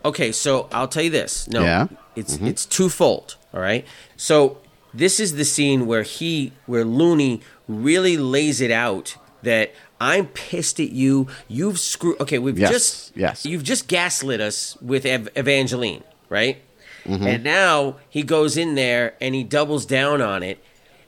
Okay, 0.05 0.31
so 0.33 0.69
I'll 0.71 0.87
tell 0.89 1.03
you 1.03 1.11
this. 1.11 1.49
No, 1.49 1.63
Yeah? 1.63 1.89
it's 2.15 2.37
mm-hmm. 2.37 2.47
it's 2.47 2.65
twofold. 2.67 3.37
All 3.53 3.61
right. 3.61 3.85
So 4.17 4.59
this 4.93 5.19
is 5.19 5.35
the 5.35 5.45
scene 5.45 5.87
where 5.87 6.03
he, 6.05 6.53
where 6.67 6.85
Looney 6.85 7.41
really 7.67 8.17
lays 8.17 8.61
it 8.61 8.71
out 8.71 9.17
that 9.43 9.73
I'm 10.01 10.27
pissed 10.29 10.79
at 10.79 10.91
you. 10.91 11.27
You've 11.49 11.81
screwed. 11.81 12.21
Okay, 12.21 12.39
we've 12.39 12.57
Yes, 12.59 12.71
just 12.71 13.17
yes. 13.17 13.45
You've 13.47 13.65
just 13.65 13.89
gaslit 13.89 14.41
us 14.41 14.77
with 14.81 15.05
Ev- 15.07 15.31
Evangeline, 15.35 16.05
right? 16.29 16.59
Mm-hmm. 17.05 17.27
And 17.27 17.45
now 17.45 17.97
he 18.09 18.23
goes 18.23 18.57
in 18.57 18.75
there 18.75 19.15
and 19.21 19.35
he 19.35 19.45
doubles 19.45 19.87
down 19.87 20.21
on 20.21 20.43
it. 20.43 20.63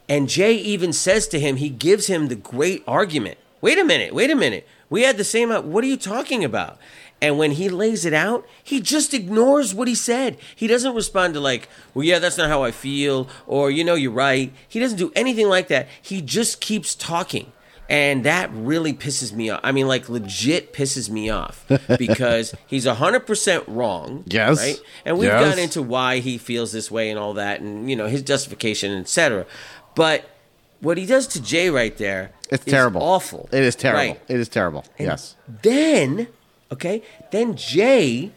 And 0.09 0.29
Jay 0.29 0.55
even 0.55 0.93
says 0.93 1.27
to 1.29 1.41
him, 1.41 1.57
he 1.57 1.69
gives 1.69 2.07
him 2.07 2.29
the 2.29 2.37
great 2.37 2.85
argument. 2.87 3.39
Wait 3.61 3.79
a 3.79 3.85
minute, 3.85 4.15
wait 4.15 4.31
a 4.31 4.37
minute. 4.37 4.67
We 4.89 5.03
had 5.03 5.17
the 5.17 5.25
same. 5.25 5.51
What 5.51 5.83
are 5.83 5.89
you 5.89 5.97
talking 5.97 6.45
about? 6.45 6.79
And 7.21 7.39
when 7.39 7.53
he 7.53 7.69
lays 7.69 8.05
it 8.05 8.13
out, 8.13 8.47
he 8.63 8.81
just 8.81 9.15
ignores 9.15 9.75
what 9.75 9.89
he 9.89 9.95
said. 9.95 10.37
He 10.55 10.67
doesn't 10.67 10.95
respond 10.95 11.35
to 11.35 11.41
like, 11.41 11.69
"Well, 11.95 12.05
yeah, 12.05 12.19
that's 12.19 12.37
not 12.37 12.51
how 12.51 12.63
I 12.63 12.71
feel," 12.71 13.29
or 13.47 13.71
"You 13.71 13.85
know, 13.85 13.95
you're 13.95 14.13
right." 14.13 14.53
He 14.69 14.79
doesn't 14.79 14.99
do 14.99 15.13
anything 15.17 15.49
like 15.49 15.69
that. 15.69 15.89
He 16.01 16.21
just 16.21 16.61
keeps 16.61 16.95
talking. 16.95 17.53
And 17.89 18.25
that 18.25 18.51
really 18.53 18.93
pisses 18.93 19.33
me 19.33 19.51
off. 19.51 19.61
I 19.63 19.71
mean, 19.71 19.87
like, 19.87 20.09
legit 20.09 20.73
pisses 20.73 21.09
me 21.09 21.31
off 21.31 21.65
because 21.99 22.53
he's 22.67 22.85
100% 22.85 23.65
wrong. 23.69 24.25
Yes. 24.27 24.59
Right? 24.59 24.81
And 25.05 25.19
we've 25.19 25.29
Yes. 25.29 25.49
gone 25.51 25.59
into 25.61 25.83
why 25.83 26.19
he 26.19 26.37
feels 26.37 26.73
this 26.73 26.91
way 26.91 27.11
and 27.11 27.19
all 27.19 27.35
that, 27.35 27.61
and, 27.61 27.89
you 27.89 27.95
know, 27.95 28.09
his 28.09 28.23
justification, 28.23 28.91
etc. 28.99 29.47
But 29.95 30.29
what 30.81 30.99
he 30.99 31.07
does 31.07 31.27
to 31.29 31.41
Jay 31.41 31.71
right 31.71 31.97
there 31.97 32.33
It's 32.51 32.67
is 32.67 32.71
terrible. 32.73 33.03
awful. 33.03 33.49
It 33.53 33.63
is 33.63 33.77
terrible. 33.77 34.15
Right. 34.15 34.21
It 34.29 34.41
is 34.41 34.49
terrible. 34.49 34.85
And 34.99 35.07
yes. 35.09 35.37
Then, 35.63 36.27
okay, 36.73 37.03
then 37.31 37.57
Jay, 37.57 38.33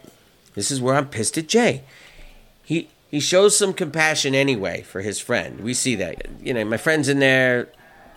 this 0.54 0.70
is 0.70 0.80
where 0.80 0.96
I'm 0.96 1.08
pissed 1.08 1.38
at 1.40 1.48
Jay. 1.48 1.84
He 2.64 2.90
he 3.10 3.20
shows 3.20 3.58
some 3.58 3.74
compassion 3.74 4.36
anyway 4.36 4.84
for 4.84 5.02
his 5.02 5.20
friend. 5.20 5.62
We 5.62 5.74
see 5.74 5.96
that. 5.96 6.28
You 6.44 6.54
know, 6.54 6.64
my 6.66 6.78
friend's 6.78 7.10
in 7.10 7.18
there. 7.20 7.70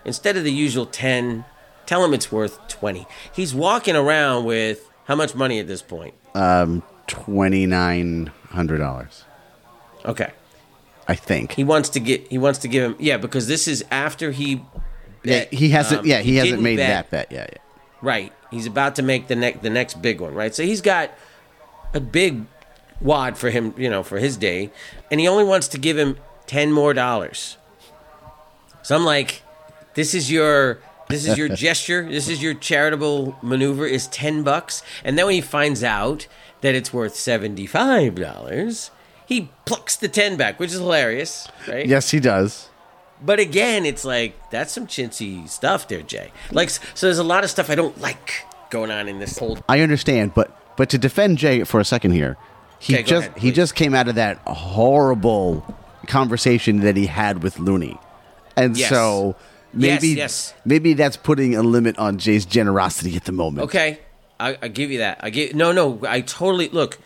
Instead 0.05 0.37
of 0.37 0.45
the 0.45 0.53
usual 0.53 0.87
10, 0.87 1.45
tell 1.87 2.05
him 2.05 2.12
it's 2.15 2.31
worth 2.33 2.67
20. 2.69 3.07
He's 3.33 3.55
walking 3.55 3.97
around 3.97 4.45
with 4.45 4.88
how 5.05 5.15
much 5.15 5.35
money 5.35 5.59
at 5.59 5.67
this 5.67 5.83
point? 5.83 6.15
Um, 6.35 6.83
twenty 7.07 7.67
nine 7.67 8.31
hundred 8.51 8.79
dollars, 8.79 9.25
Okay. 10.05 10.31
I 11.07 11.15
think. 11.15 11.53
He 11.53 11.65
wants 11.65 11.88
to 11.91 12.01
get 12.01 12.27
he 12.29 12.38
wants 12.38 12.61
to 12.61 12.69
give 12.69 12.85
him 12.85 12.97
yeah, 12.99 13.17
because 13.19 13.49
this 13.49 13.69
is 13.69 13.85
after 13.91 14.31
he 14.31 14.65
yeah, 15.25 15.45
he 15.51 15.69
hasn't. 15.71 16.01
um, 16.01 16.07
yeah, 16.07 16.21
he, 16.21 16.37
hasn't 16.37 16.53
didn't 16.53 16.65
made 16.65 16.77
bet. 16.77 17.11
that 17.11 17.11
bet 17.11 17.33
yet. 17.33 17.51
Yeah. 17.53 17.59
Right. 18.01 18.33
He's 18.51 18.67
about 18.67 18.97
to 18.97 19.03
make 19.03 19.27
the 19.29 19.37
next 19.37 19.62
the 19.62 19.71
next 19.71 20.01
big 20.01 20.21
one, 20.21 20.33
right? 20.35 20.55
So 20.55 20.62
he's 20.62 20.81
got 20.81 21.11
a 21.93 22.01
big 22.01 22.47
wad 23.01 23.37
for 23.37 23.51
him, 23.51 23.75
you 23.77 23.91
know, 23.91 24.03
for 24.03 24.19
his 24.19 24.37
day, 24.37 24.71
and 25.11 25.21
he 25.21 25.29
only 25.29 25.45
wants 25.45 25.69
to 25.69 25.79
give 25.79 25.99
him 25.99 26.17
10 26.47 26.73
more 26.73 26.95
dollars. 26.95 27.57
So 28.83 28.97
I'm 28.97 29.05
like, 29.05 29.41
this 29.94 30.14
is 30.14 30.31
your 30.31 30.78
this 31.09 31.26
is 31.26 31.37
your 31.37 31.48
gesture, 31.66 32.09
this 32.09 32.28
is 32.28 32.42
your 32.42 32.55
charitable 32.55 33.37
maneuver 33.42 33.87
is 33.87 34.07
10 34.09 34.42
bucks, 34.42 34.83
and 35.05 35.18
then 35.18 35.26
when 35.26 35.35
he 35.35 35.40
finds 35.40 35.85
out 35.85 36.26
that 36.62 36.74
it's 36.74 36.92
worth 36.92 37.14
$75, 37.14 38.90
he 39.26 39.50
plucks 39.66 39.96
the 39.96 40.09
10 40.09 40.37
back, 40.37 40.59
which 40.61 40.70
is 40.72 40.78
hilarious, 40.78 41.48
right? 41.68 41.87
Yes, 41.87 42.11
he 42.11 42.20
does. 42.20 42.68
But 43.24 43.38
again, 43.38 43.87
it's 43.87 44.05
like 44.05 44.50
that's 44.50 44.72
some 44.72 44.87
chintzy 44.87 45.48
stuff 45.48 45.87
there, 45.88 46.02
Jay. 46.02 46.33
Like, 46.50 46.70
so 46.70 47.07
there's 47.07 47.18
a 47.18 47.24
lot 47.24 47.44
of 47.44 47.50
stuff 47.50 47.70
I 47.70 47.74
don't 47.76 47.98
like 48.00 48.44
going 48.70 48.90
on 48.90 49.09
in 49.09 49.18
this 49.20 49.38
whole. 49.38 49.59
I 49.68 49.81
understand, 49.81 50.35
but 50.35 50.57
but 50.76 50.90
to 50.90 50.98
defend 50.98 51.38
Jay 51.38 51.62
for 51.64 51.78
a 51.78 51.85
second 51.85 52.12
here, 52.12 52.37
he 52.81 52.94
Okay, 52.94 53.02
just 53.05 53.28
ahead, 53.28 53.38
he 53.38 53.52
just 53.52 53.74
came 53.76 53.94
out 53.94 54.09
of 54.09 54.16
that 54.16 54.38
horrible 54.46 55.64
conversation 56.09 56.81
that 56.81 56.96
he 56.96 57.07
had 57.07 57.44
with 57.44 57.59
Looney, 57.61 57.96
and 58.57 58.76
Yes. 58.76 58.88
so 58.88 59.37
maybe 59.72 60.08
Yes, 60.08 60.16
yes. 60.16 60.54
maybe 60.64 60.94
that's 60.94 61.16
putting 61.16 61.54
a 61.54 61.62
limit 61.62 61.98
on 61.98 62.18
Jay's 62.18 62.44
generosity 62.44 63.16
at 63.16 63.24
the 63.24 63.32
moment. 63.32 63.64
Okay, 63.64 64.00
I, 64.38 64.58
I 64.62 64.68
give 64.68 64.90
you 64.90 64.98
that. 64.98 65.18
I 65.20 65.30
give 65.30 65.54
no, 65.54 65.72
no. 65.72 66.00
I 66.08 66.20
totally 66.20 66.68
look. 66.68 66.98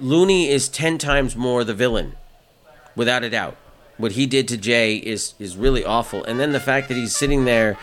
Looney 0.00 0.48
is 0.48 0.68
ten 0.68 0.98
times 0.98 1.36
more 1.36 1.64
the 1.64 1.74
villain, 1.74 2.14
without 2.94 3.24
a 3.24 3.30
doubt. 3.30 3.56
What 3.96 4.12
he 4.12 4.26
did 4.26 4.46
to 4.48 4.56
Jay 4.56 4.96
is 4.96 5.34
is 5.38 5.56
really 5.56 5.84
awful, 5.84 6.22
and 6.24 6.38
then 6.38 6.52
the 6.52 6.60
fact 6.60 6.88
that 6.88 6.94
he's 6.94 7.16
sitting 7.16 7.44
there 7.44 7.78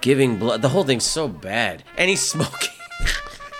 giving 0.00 0.38
blood. 0.38 0.62
The 0.62 0.68
whole 0.68 0.84
thing's 0.84 1.04
so 1.04 1.28
bad, 1.28 1.82
and 1.96 2.08
he's 2.08 2.20
smoking. 2.34 2.70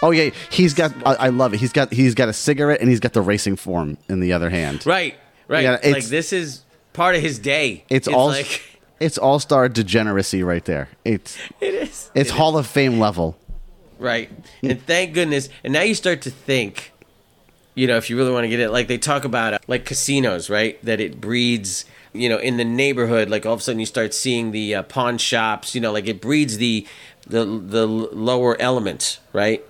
Oh 0.03 0.13
yeah, 0.13 0.31
he's 0.51 0.73
got. 0.73 0.93
I, 1.05 1.15
I 1.15 1.29
love 1.29 1.53
it. 1.53 1.61
He's 1.61 1.73
got 1.73 1.93
he's 1.93 2.15
got 2.15 2.29
a 2.29 2.33
cigarette 2.33 2.81
and 2.81 2.89
he's 2.89 3.01
got 3.01 3.13
the 3.13 3.21
racing 3.21 3.57
form 3.57 3.99
in 4.09 4.21
the 4.21 4.33
other 4.33 4.51
hand. 4.51 4.87
right, 4.87 5.15
right. 5.49 5.85
Like 5.85 6.05
this 6.05 6.33
is 6.33 6.63
part 6.93 7.17
of 7.17 7.23
his 7.23 7.39
day. 7.39 7.85
It's, 7.89 8.09
all 8.09 8.29
like 8.29 8.63
it's 9.01 9.19
all 9.19 9.41
star 9.41 9.69
degeneracy 9.69 10.43
right 10.43 10.65
there. 10.65 10.89
It's 11.05 11.37
it 11.61 11.75
is. 11.75 12.11
it's 12.15 12.31
It 12.31 12.37
Hall 12.37 12.57
of 12.57 12.67
Fame 12.67 13.01
level. 13.01 13.37
Right. 13.99 14.31
And 14.63 14.81
thank 14.87 15.15
goodness. 15.15 15.49
And 15.65 15.73
now 15.73 15.83
you 15.83 15.95
start 15.95 16.23
to 16.23 16.31
think, 16.31 16.93
you 17.75 17.87
know, 17.87 17.97
if 17.97 18.09
you 18.09 18.17
really 18.17 18.33
want 18.33 18.45
to 18.45 18.49
get 18.49 18.61
it, 18.61 18.71
like 18.71 18.89
they 18.89 18.97
talk 18.97 19.25
about 19.25 19.55
uh, 19.55 19.59
like 19.67 19.85
casinos, 19.85 20.49
right? 20.49 20.83
That 20.85 21.01
it 21.01 21.21
breeds, 21.21 21.85
you 22.15 22.29
know, 22.29 22.39
in 22.39 22.57
the 22.57 22.65
neighborhood. 22.65 23.29
Like 23.29 23.45
all 23.45 23.53
of 23.55 23.61
a 23.61 23.63
sudden 23.63 23.81
you 23.81 23.87
start 23.87 24.15
seeing 24.15 24.53
the 24.53 24.77
uh, 24.77 24.83
pawn 24.85 25.19
shops. 25.19 25.75
You 25.75 25.81
know, 25.83 25.93
like 25.93 26.07
it 26.07 26.21
breeds 26.21 26.57
the 26.57 26.87
the 27.27 27.45
the 27.45 27.87
lower 27.87 28.59
element, 28.61 29.21
right? 29.35 29.63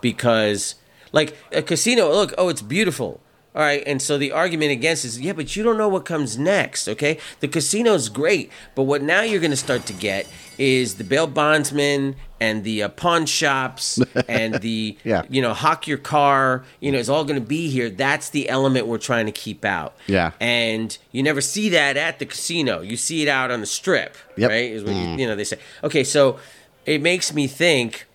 Because 0.00 0.74
like 1.12 1.36
a 1.52 1.62
casino, 1.62 2.10
look, 2.10 2.34
oh, 2.36 2.48
it's 2.48 2.62
beautiful. 2.62 3.20
All 3.58 3.64
right, 3.64 3.82
and 3.88 4.00
so 4.00 4.16
the 4.18 4.30
argument 4.30 4.70
against 4.70 5.04
is, 5.04 5.20
yeah, 5.20 5.32
but 5.32 5.56
you 5.56 5.64
don't 5.64 5.76
know 5.76 5.88
what 5.88 6.04
comes 6.04 6.38
next, 6.38 6.86
okay? 6.88 7.18
The 7.40 7.48
casino's 7.48 8.08
great, 8.08 8.52
but 8.76 8.84
what 8.84 9.02
now 9.02 9.22
you're 9.22 9.40
going 9.40 9.50
to 9.50 9.56
start 9.56 9.84
to 9.86 9.92
get 9.92 10.28
is 10.58 10.94
the 10.94 11.02
bail 11.02 11.26
bondsman 11.26 12.14
and 12.40 12.62
the 12.62 12.84
uh, 12.84 12.88
pawn 12.90 13.26
shops 13.26 13.98
and 14.28 14.54
the, 14.60 14.96
Yeah. 15.02 15.22
you 15.28 15.42
know, 15.42 15.54
hawk 15.54 15.88
your 15.88 15.98
car, 15.98 16.64
you 16.78 16.92
know, 16.92 16.98
it's 16.98 17.08
all 17.08 17.24
going 17.24 17.40
to 17.40 17.44
be 17.44 17.68
here. 17.68 17.90
That's 17.90 18.30
the 18.30 18.48
element 18.48 18.86
we're 18.86 18.96
trying 18.98 19.26
to 19.26 19.32
keep 19.32 19.64
out. 19.64 19.96
Yeah. 20.06 20.30
And 20.38 20.96
you 21.10 21.24
never 21.24 21.40
see 21.40 21.68
that 21.70 21.96
at 21.96 22.20
the 22.20 22.26
casino. 22.26 22.80
You 22.80 22.96
see 22.96 23.22
it 23.22 23.28
out 23.28 23.50
on 23.50 23.58
the 23.58 23.66
strip, 23.66 24.16
Yep. 24.36 24.50
right? 24.50 24.70
Is 24.70 24.84
what 24.84 24.94
you, 24.94 25.02
you 25.16 25.26
know, 25.26 25.34
they 25.34 25.42
say. 25.42 25.58
Okay, 25.82 26.04
so 26.04 26.38
it 26.86 27.02
makes 27.02 27.34
me 27.34 27.48
think, 27.48 28.06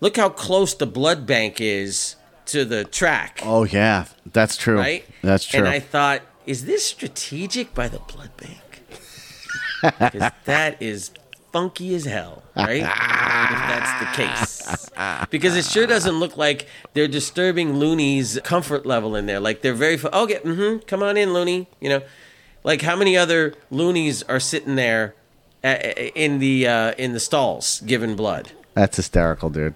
look 0.00 0.16
how 0.16 0.28
close 0.28 0.74
the 0.74 0.86
blood 0.86 1.26
bank 1.26 1.60
is 1.60 2.14
to 2.46 2.64
the 2.64 2.84
track 2.84 3.40
Oh 3.44 3.64
yeah, 3.64 4.06
that's 4.32 4.56
true. 4.56 4.78
right? 4.78 5.04
That's 5.22 5.44
true. 5.44 5.60
And 5.60 5.68
I 5.68 5.80
thought, 5.80 6.22
is 6.46 6.64
this 6.64 6.84
strategic 6.86 7.74
by 7.74 7.88
the 7.88 7.98
blood 7.98 8.30
bank? 8.36 8.60
Because 9.82 10.32
that 10.46 10.80
is 10.82 11.10
funky 11.52 11.94
as 11.94 12.06
hell, 12.06 12.42
right? 12.56 12.82
if 12.82 13.60
that's 13.70 14.00
the 14.00 14.06
case. 14.16 14.90
Because 15.30 15.56
it 15.56 15.64
sure 15.64 15.86
doesn't 15.86 16.18
look 16.18 16.36
like 16.36 16.66
they're 16.94 17.08
disturbing 17.08 17.74
Looney's 17.74 18.40
comfort 18.42 18.84
level 18.86 19.14
in 19.14 19.26
there. 19.26 19.38
Like 19.38 19.62
they're 19.62 19.74
very, 19.74 19.96
fu- 19.96 20.08
okay, 20.08 20.36
mm-hmm, 20.36 20.78
come 20.86 21.02
on 21.02 21.16
in, 21.16 21.32
Looney. 21.32 21.68
You 21.80 21.90
know, 21.90 22.02
like 22.64 22.82
how 22.82 22.96
many 22.96 23.16
other 23.16 23.54
Loonies 23.70 24.22
are 24.28 24.40
sitting 24.40 24.76
there 24.76 25.14
uh, 25.62 25.68
in 26.14 26.40
the 26.40 26.66
uh, 26.66 26.92
in 26.98 27.12
the 27.12 27.20
stalls 27.20 27.80
giving 27.86 28.16
blood? 28.16 28.52
that's 28.74 28.96
hysterical, 28.96 29.48
dude. 29.50 29.74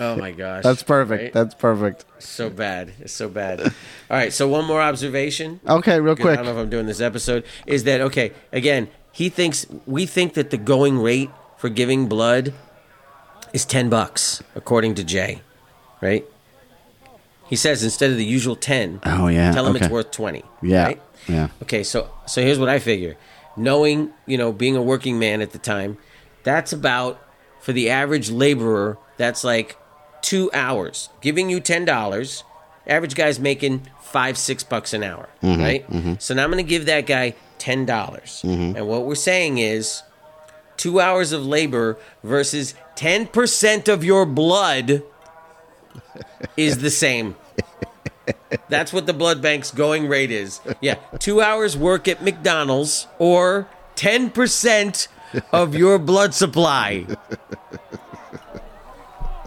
Oh 0.00 0.16
my 0.16 0.30
gosh, 0.32 0.62
That's 0.64 0.82
perfect. 0.82 1.22
right? 1.22 1.32
That's 1.32 1.54
perfect. 1.54 2.04
so 2.18 2.50
bad. 2.50 2.92
It's 3.00 3.12
so 3.12 3.28
bad. 3.28 3.60
All 3.60 3.70
right, 4.10 4.32
so 4.32 4.46
one 4.48 4.64
more 4.64 4.80
observation. 4.80 5.60
Okay, 5.66 6.00
real 6.00 6.14
quick. 6.16 6.34
I 6.34 6.36
don't 6.36 6.44
know 6.46 6.52
if 6.52 6.58
I'm 6.58 6.70
doing 6.70 6.86
this 6.86 7.00
episode. 7.00 7.44
Is 7.66 7.84
that 7.84 8.00
okay? 8.02 8.32
Again, 8.52 8.88
he 9.12 9.28
thinks 9.28 9.66
we 9.86 10.06
think 10.06 10.34
that 10.34 10.50
the 10.50 10.56
going 10.58 10.98
rate 10.98 11.30
for 11.56 11.68
giving 11.68 12.08
blood 12.08 12.52
is 13.52 13.64
ten 13.64 13.88
bucks, 13.88 14.42
according 14.54 14.94
to 14.96 15.04
Jay, 15.04 15.40
right? 16.00 16.24
He 17.48 17.56
says 17.56 17.84
instead 17.84 18.10
of 18.10 18.16
the 18.16 18.24
usual 18.24 18.56
ten, 18.56 19.00
Oh, 19.04 19.28
yeah, 19.28 19.52
tell 19.52 19.66
him 19.66 19.76
it's 19.76 19.88
worth 19.88 20.10
twenty. 20.10 20.42
Yeah, 20.62 20.84
right? 20.84 21.02
yeah. 21.28 21.48
Okay, 21.62 21.82
so 21.82 22.10
so 22.26 22.42
here's 22.42 22.58
what 22.58 22.68
I 22.68 22.78
figure. 22.78 23.16
Knowing, 23.56 24.10
you 24.26 24.36
know, 24.36 24.52
being 24.52 24.76
a 24.76 24.82
working 24.82 25.18
man 25.18 25.40
at 25.40 25.52
the 25.52 25.58
time, 25.58 25.96
that's 26.42 26.72
about 26.72 27.22
for 27.60 27.72
the 27.72 27.88
average 27.88 28.30
laborer, 28.30 28.98
that's 29.16 29.44
like 29.44 29.76
two 30.22 30.50
hours. 30.52 31.08
Giving 31.20 31.50
you 31.50 31.60
ten 31.60 31.84
dollars, 31.84 32.44
average 32.86 33.14
guy's 33.14 33.38
making 33.38 33.86
five, 34.00 34.38
six 34.38 34.62
bucks 34.62 34.92
an 34.92 35.02
hour. 35.02 35.28
Mm-hmm, 35.42 35.62
right? 35.62 35.90
Mm-hmm. 35.90 36.14
So 36.18 36.34
now 36.34 36.44
I'm 36.44 36.50
gonna 36.50 36.62
give 36.62 36.86
that 36.86 37.06
guy 37.06 37.34
ten 37.58 37.86
dollars. 37.86 38.42
Mm-hmm. 38.44 38.76
And 38.76 38.88
what 38.88 39.04
we're 39.04 39.14
saying 39.14 39.58
is 39.58 40.02
two 40.76 41.00
hours 41.00 41.32
of 41.32 41.44
labor 41.44 41.98
versus 42.22 42.74
ten 42.94 43.26
percent 43.26 43.88
of 43.88 44.04
your 44.04 44.26
blood 44.26 45.02
is 46.56 46.78
the 46.78 46.90
same. 46.90 47.36
That's 48.68 48.92
what 48.92 49.06
the 49.06 49.12
blood 49.12 49.40
bank's 49.40 49.70
going 49.70 50.08
rate 50.08 50.30
is. 50.30 50.60
Yeah, 50.80 50.96
two 51.18 51.40
hours 51.40 51.76
work 51.76 52.08
at 52.08 52.22
McDonald's 52.22 53.06
or 53.18 53.68
10% 53.96 55.08
of 55.52 55.74
your 55.74 55.98
blood 55.98 56.34
supply. 56.34 57.06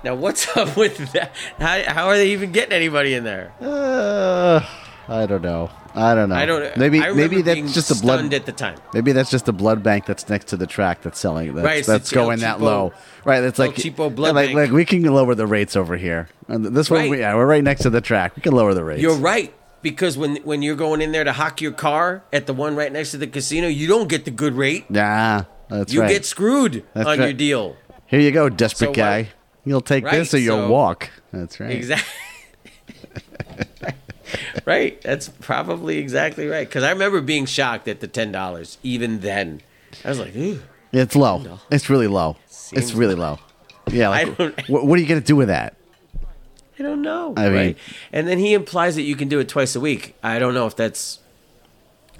Now, 0.10 0.16
what's 0.16 0.58
up 0.58 0.76
with 0.76 0.98
that? 1.14 1.36
How, 1.60 1.84
how 1.86 2.08
are 2.08 2.18
they 2.18 2.32
even 2.32 2.52
getting 2.52 2.74
anybody 2.74 3.14
in 3.14 3.24
there? 3.24 3.54
Uh, 3.62 4.60
I 5.08 5.28
don't 5.28 5.44
know. 5.44 5.70
I 5.94 6.16
don't 6.16 6.30
know. 6.30 6.36
I 6.36 6.48
don't. 6.48 6.78
Maybe 6.78 7.00
I 7.00 7.12
maybe 7.14 7.44
that's 7.44 7.76
just 7.76 7.92
a 7.92 8.02
blood. 8.02 8.34
at 8.34 8.48
the 8.48 8.52
time. 8.52 8.80
Maybe 8.92 9.12
that's 9.12 9.30
just 9.30 9.48
a 9.48 9.52
blood 9.52 9.84
bank 9.84 10.08
that's 10.08 10.28
next 10.28 10.46
to 10.46 10.58
the 10.58 10.66
track 10.66 11.04
that's 11.04 11.20
selling. 11.20 11.54
That's, 11.54 11.66
Right, 11.66 11.86
that's 11.86 12.12
going 12.12 12.40
that 12.40 12.60
low. 12.60 12.92
Right. 13.24 13.44
It's 13.44 13.60
like 13.60 13.76
Cheapo 13.76 14.14
blood 14.14 14.34
like, 14.34 14.48
bank. 14.48 14.58
like 14.58 14.72
we 14.72 14.84
can 14.84 15.04
lower 15.04 15.36
the 15.36 15.46
rates 15.46 15.76
over 15.76 15.96
here. 15.96 16.28
And 16.48 16.66
this 16.66 16.90
one, 16.90 17.02
Right. 17.02 17.10
we, 17.12 17.20
yeah, 17.20 17.36
we're 17.36 17.46
right 17.46 17.64
next 17.64 17.82
to 17.84 17.92
the 17.92 18.02
track. 18.02 18.36
We 18.36 18.42
can 18.42 18.54
lower 18.54 18.74
the 18.74 18.84
rates. 18.84 19.02
You're 19.04 19.16
right 19.18 19.54
because 19.84 20.18
when 20.18 20.38
when 20.38 20.64
you're 20.64 20.76
going 20.76 21.02
in 21.02 21.12
there 21.12 21.24
to 21.24 21.34
hock 21.34 21.62
your 21.62 21.72
car 21.72 22.24
at 22.34 22.48
the 22.48 22.54
one 22.54 22.76
right 22.76 22.92
next 22.92 23.12
to 23.12 23.18
the 23.18 23.28
casino, 23.28 23.68
you 23.68 23.88
don't 23.88 24.10
get 24.10 24.26
the 24.26 24.32
good 24.32 24.54
rate. 24.54 24.90
Nah, 24.90 25.44
that's 25.70 25.94
You 25.94 26.02
right. 26.02 26.10
get 26.10 26.26
screwed 26.26 26.84
That's 26.96 27.08
on 27.08 27.20
right. 27.20 27.26
your 27.26 27.34
deal. 27.34 27.76
Here 28.08 28.20
you 28.20 28.32
go, 28.32 28.50
desperate 28.50 28.88
So 28.88 28.94
guy. 28.94 29.30
You'll 29.66 29.82
take 29.82 30.06
Right, 30.06 30.14
this 30.16 30.34
or 30.34 30.38
you'll 30.40 30.68
so- 30.68 30.70
walk. 30.72 31.10
That's 31.32 31.60
right. 31.60 31.72
Exactly. 31.72 32.08
right. 34.66 35.02
That's 35.02 35.30
probably 35.30 35.98
exactly 35.98 36.48
right. 36.48 36.68
Because 36.68 36.84
I 36.84 36.92
remember 36.92 37.22
being 37.22 37.46
shocked 37.46 37.88
at 37.88 38.00
the 38.00 38.08
ten 38.08 38.32
dollars. 38.32 38.78
Even 38.84 39.20
then, 39.20 39.62
I 40.04 40.10
was 40.10 40.20
like, 40.20 40.36
Ooh. 40.36 40.62
It's 40.92 41.16
low. 41.16 41.60
It's 41.70 41.90
really 41.90 42.08
low. 42.08 42.38
it's 42.72 42.94
really 42.94 43.16
low. 43.16 43.40
Yeah. 43.92 44.10
Like, 44.40 44.66
what, 44.68 44.86
what 44.86 44.98
are 44.98 45.02
you 45.02 45.08
gonna 45.08 45.22
do 45.22 45.36
with 45.36 45.48
that? 45.50 45.76
I 46.80 46.84
don't 46.84 47.02
know. 47.02 47.34
I 47.38 47.46
mean- 47.50 47.54
right? 47.56 47.78
And 48.14 48.28
then 48.28 48.40
he 48.40 48.54
implies 48.54 48.96
that 48.96 49.02
you 49.04 49.16
can 49.16 49.28
do 49.28 49.40
it 49.40 49.50
twice 49.50 49.76
a 49.76 49.80
week. 49.80 50.16
I 50.24 50.40
don't 50.40 50.54
know 50.54 50.66
if 50.66 50.76
that's 50.76 51.20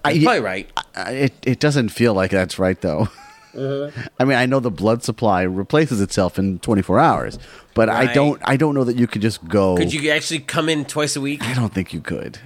I- 0.04 0.22
probably 0.22 0.42
right. 0.42 0.70
I- 0.96 1.12
It 1.12 1.34
it 1.44 1.60
doesn't 1.60 1.90
feel 1.90 2.14
like 2.14 2.32
that's 2.32 2.60
right 2.60 2.80
though. 2.80 3.08
I 3.56 4.24
mean, 4.26 4.38
I 4.38 4.46
know 4.46 4.60
the 4.60 4.72
blood 4.72 5.04
supply 5.04 5.42
replaces 5.42 6.02
itself 6.02 6.38
in 6.38 6.60
24 6.60 7.00
hours, 7.00 7.40
but 7.74 7.90
I 7.90 8.12
don't. 8.14 8.42
I 8.46 8.58
don't 8.58 8.76
know 8.76 8.84
that 8.84 8.96
you 8.98 9.08
could 9.08 9.22
just 9.22 9.48
go. 9.48 9.76
Could 9.78 9.94
you 9.94 10.10
actually 10.12 10.40
come 10.40 10.70
in 10.70 10.86
twice 10.86 11.16
a 11.16 11.22
week? 11.22 11.44
I 11.44 11.54
don't 11.54 11.74
think 11.74 11.94
you 11.94 12.02
could. 12.02 12.40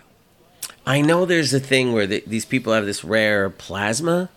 I 0.85 1.01
know 1.01 1.25
there's 1.25 1.53
a 1.53 1.59
thing 1.59 1.93
where 1.93 2.05
the, 2.07 2.23
these 2.27 2.45
people 2.45 2.73
have 2.73 2.85
this 2.85 3.03
rare 3.05 3.49
plasma, 3.49 4.29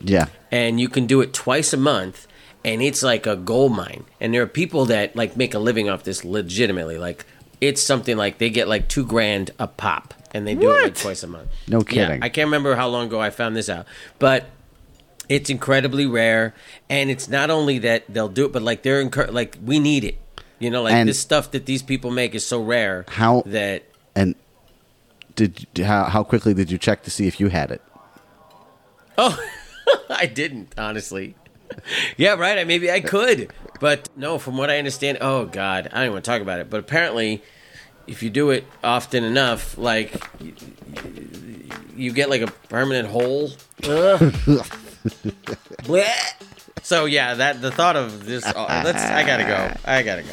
Yeah. 0.00 0.26
and 0.50 0.78
you 0.78 0.88
can 0.90 1.06
do 1.06 1.20
it 1.22 1.32
twice 1.32 1.72
a 1.72 1.78
month, 1.78 2.26
and 2.64 2.82
it's 2.82 3.02
like 3.02 3.26
a 3.26 3.34
gold 3.36 3.72
mine. 3.74 4.04
And 4.20 4.34
there 4.34 4.42
are 4.42 4.46
people 4.46 4.84
that 4.86 5.16
like 5.16 5.36
make 5.36 5.54
a 5.54 5.58
living 5.58 5.88
off 5.88 6.02
this 6.02 6.24
legitimately. 6.24 6.98
Like 6.98 7.24
it's 7.60 7.82
something 7.82 8.16
like 8.16 8.38
they 8.38 8.50
get 8.50 8.68
like 8.68 8.88
two 8.88 9.06
grand 9.06 9.50
a 9.58 9.66
pop, 9.66 10.12
and 10.34 10.46
they 10.46 10.54
do 10.54 10.70
it 10.70 10.82
like 10.82 10.94
twice 10.96 11.22
a 11.22 11.26
month. 11.28 11.48
No 11.66 11.78
Yeah, 11.78 11.84
kidding. 11.84 12.22
I 12.22 12.28
can't 12.28 12.46
remember 12.46 12.74
how 12.76 12.88
long 12.88 13.06
ago 13.06 13.18
I 13.20 13.30
found 13.30 13.56
this 13.56 13.68
out, 13.70 13.86
but 14.18 14.44
it's 15.28 15.50
incredibly 15.50 16.06
rare. 16.06 16.54
And 16.88 17.10
it's 17.10 17.28
not 17.28 17.50
only 17.50 17.78
that 17.80 18.04
they'll 18.08 18.28
do 18.28 18.44
it, 18.46 18.52
but 18.52 18.62
like 18.62 18.82
they're 18.82 19.00
incur- 19.00 19.28
like 19.30 19.58
we 19.64 19.78
need 19.78 20.04
it. 20.04 20.18
You 20.58 20.70
know, 20.70 20.82
like 20.82 20.94
And- 20.94 21.08
this 21.08 21.18
stuff 21.18 21.50
that 21.50 21.66
these 21.66 21.82
people 21.82 22.10
make 22.10 22.34
is 22.34 22.44
so 22.46 22.62
rare 22.62 23.04
How- 23.08 23.42
that 23.46 23.84
And 24.14 24.34
did 25.34 25.66
how 25.84 26.04
how 26.04 26.22
quickly 26.24 26.54
did 26.54 26.70
you 26.70 26.78
check 26.78 27.02
to 27.02 27.10
see 27.10 27.26
if 27.26 27.38
you 27.40 27.48
had 27.48 27.70
it? 27.70 27.82
Oh, 29.18 29.38
I 30.10 30.26
didn't 30.26 30.72
honestly. 30.78 31.34
Yeah, 32.16 32.34
right. 32.34 32.58
I 32.58 32.64
maybe 32.64 32.90
I 32.90 33.00
could, 33.00 33.52
but 33.80 34.08
no. 34.16 34.38
From 34.38 34.56
what 34.56 34.70
I 34.70 34.78
understand, 34.78 35.18
oh 35.20 35.44
god, 35.46 35.88
I 35.92 35.96
don't 35.96 36.02
even 36.04 36.12
want 36.12 36.24
to 36.24 36.30
talk 36.30 36.40
about 36.40 36.60
it. 36.60 36.70
But 36.70 36.80
apparently, 36.80 37.42
if 38.06 38.22
you 38.22 38.30
do 38.30 38.50
it 38.50 38.64
often 38.84 39.24
enough, 39.24 39.76
like 39.76 40.14
you, 40.40 40.54
you 41.96 42.12
get 42.12 42.30
like 42.30 42.40
a 42.42 42.46
permanent 42.68 43.08
hole. 43.08 43.50
So 46.82 47.04
yeah, 47.04 47.34
that 47.34 47.60
the 47.60 47.70
thought 47.70 47.96
of 47.96 48.26
this. 48.26 48.44
Oh, 48.46 48.66
let's. 48.68 49.02
I 49.02 49.24
gotta 49.26 49.44
go. 49.44 49.74
I 49.84 50.02
gotta 50.02 50.22
go. 50.22 50.30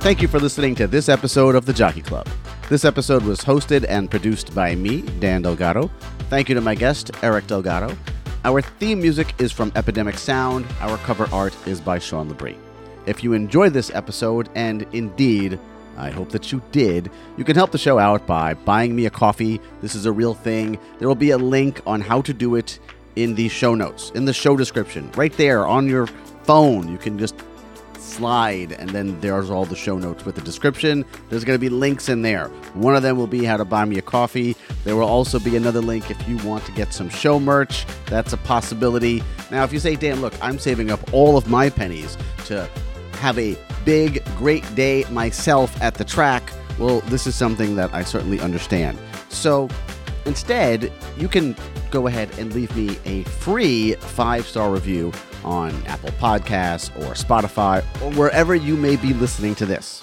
Thank 0.00 0.22
you 0.22 0.28
for 0.28 0.38
listening 0.38 0.74
to 0.76 0.86
this 0.86 1.08
episode 1.08 1.54
of 1.54 1.66
the 1.66 1.72
Jockey 1.72 2.00
Club. 2.00 2.26
This 2.70 2.84
episode 2.84 3.24
was 3.24 3.40
hosted 3.40 3.84
and 3.88 4.10
produced 4.10 4.54
by 4.54 4.74
me, 4.74 5.02
Dan 5.20 5.42
Delgado. 5.42 5.90
Thank 6.30 6.48
you 6.48 6.54
to 6.54 6.60
my 6.60 6.74
guest, 6.74 7.10
Eric 7.22 7.46
Delgado. 7.46 7.96
Our 8.44 8.62
theme 8.62 9.00
music 9.00 9.34
is 9.40 9.50
from 9.50 9.72
Epidemic 9.74 10.16
Sound. 10.16 10.64
Our 10.80 10.96
cover 10.98 11.28
art 11.32 11.56
is 11.66 11.80
by 11.80 11.98
Sean 11.98 12.30
Labrie. 12.30 12.56
If 13.04 13.24
you 13.24 13.32
enjoyed 13.32 13.72
this 13.72 13.90
episode, 13.92 14.48
and 14.54 14.86
indeed, 14.92 15.58
I 15.96 16.10
hope 16.10 16.30
that 16.30 16.52
you 16.52 16.62
did, 16.70 17.10
you 17.36 17.42
can 17.42 17.56
help 17.56 17.72
the 17.72 17.78
show 17.78 17.98
out 17.98 18.28
by 18.28 18.54
buying 18.54 18.94
me 18.94 19.06
a 19.06 19.10
coffee. 19.10 19.60
This 19.82 19.96
is 19.96 20.06
a 20.06 20.12
real 20.12 20.34
thing. 20.34 20.78
There 21.00 21.08
will 21.08 21.16
be 21.16 21.30
a 21.30 21.38
link 21.38 21.80
on 21.84 22.00
how 22.00 22.22
to 22.22 22.32
do 22.32 22.54
it 22.54 22.78
in 23.16 23.34
the 23.34 23.48
show 23.48 23.74
notes, 23.74 24.12
in 24.14 24.24
the 24.24 24.32
show 24.32 24.56
description, 24.56 25.10
right 25.16 25.32
there 25.32 25.66
on 25.66 25.88
your 25.88 26.06
phone. 26.44 26.88
You 26.88 26.98
can 26.98 27.18
just 27.18 27.34
slide, 28.08 28.72
and 28.72 28.90
then 28.90 29.20
there's 29.20 29.50
all 29.50 29.64
the 29.64 29.76
show 29.76 29.98
notes 29.98 30.24
with 30.24 30.34
the 30.34 30.40
description. 30.40 31.04
There's 31.28 31.44
going 31.44 31.56
to 31.56 31.60
be 31.60 31.68
links 31.68 32.08
in 32.08 32.22
there. 32.22 32.48
One 32.74 32.96
of 32.96 33.02
them 33.02 33.16
will 33.16 33.26
be 33.26 33.44
how 33.44 33.56
to 33.56 33.64
buy 33.64 33.84
me 33.84 33.98
a 33.98 34.02
coffee. 34.02 34.56
There 34.84 34.96
will 34.96 35.06
also 35.06 35.38
be 35.38 35.56
another 35.56 35.80
link 35.80 36.10
if 36.10 36.28
you 36.28 36.36
want 36.38 36.64
to 36.66 36.72
get 36.72 36.92
some 36.92 37.08
show 37.08 37.38
merch. 37.38 37.86
That's 38.06 38.32
a 38.32 38.38
possibility. 38.38 39.22
Now, 39.50 39.64
if 39.64 39.72
you 39.72 39.78
say, 39.78 39.96
Dan, 39.96 40.20
look, 40.20 40.34
I'm 40.42 40.58
saving 40.58 40.90
up 40.90 41.12
all 41.12 41.36
of 41.36 41.48
my 41.48 41.70
pennies 41.70 42.16
to 42.46 42.68
have 43.14 43.38
a 43.38 43.56
big, 43.84 44.24
great 44.36 44.64
day 44.74 45.04
myself 45.10 45.80
at 45.82 45.94
the 45.94 46.04
track, 46.04 46.52
well, 46.78 47.00
this 47.02 47.26
is 47.26 47.34
something 47.34 47.74
that 47.76 47.92
I 47.92 48.02
certainly 48.04 48.40
understand. 48.40 48.98
So 49.28 49.68
instead, 50.26 50.92
you 51.16 51.28
can 51.28 51.56
go 51.90 52.06
ahead 52.06 52.30
and 52.38 52.52
leave 52.54 52.74
me 52.76 52.96
a 53.04 53.24
free 53.24 53.94
five 53.94 54.46
star 54.46 54.70
review 54.70 55.12
on 55.44 55.70
Apple 55.86 56.10
Podcasts 56.10 56.94
or 56.98 57.14
Spotify 57.14 57.78
or 58.02 58.12
wherever 58.12 58.54
you 58.54 58.76
may 58.76 58.96
be 58.96 59.12
listening 59.14 59.54
to 59.56 59.66
this. 59.66 60.02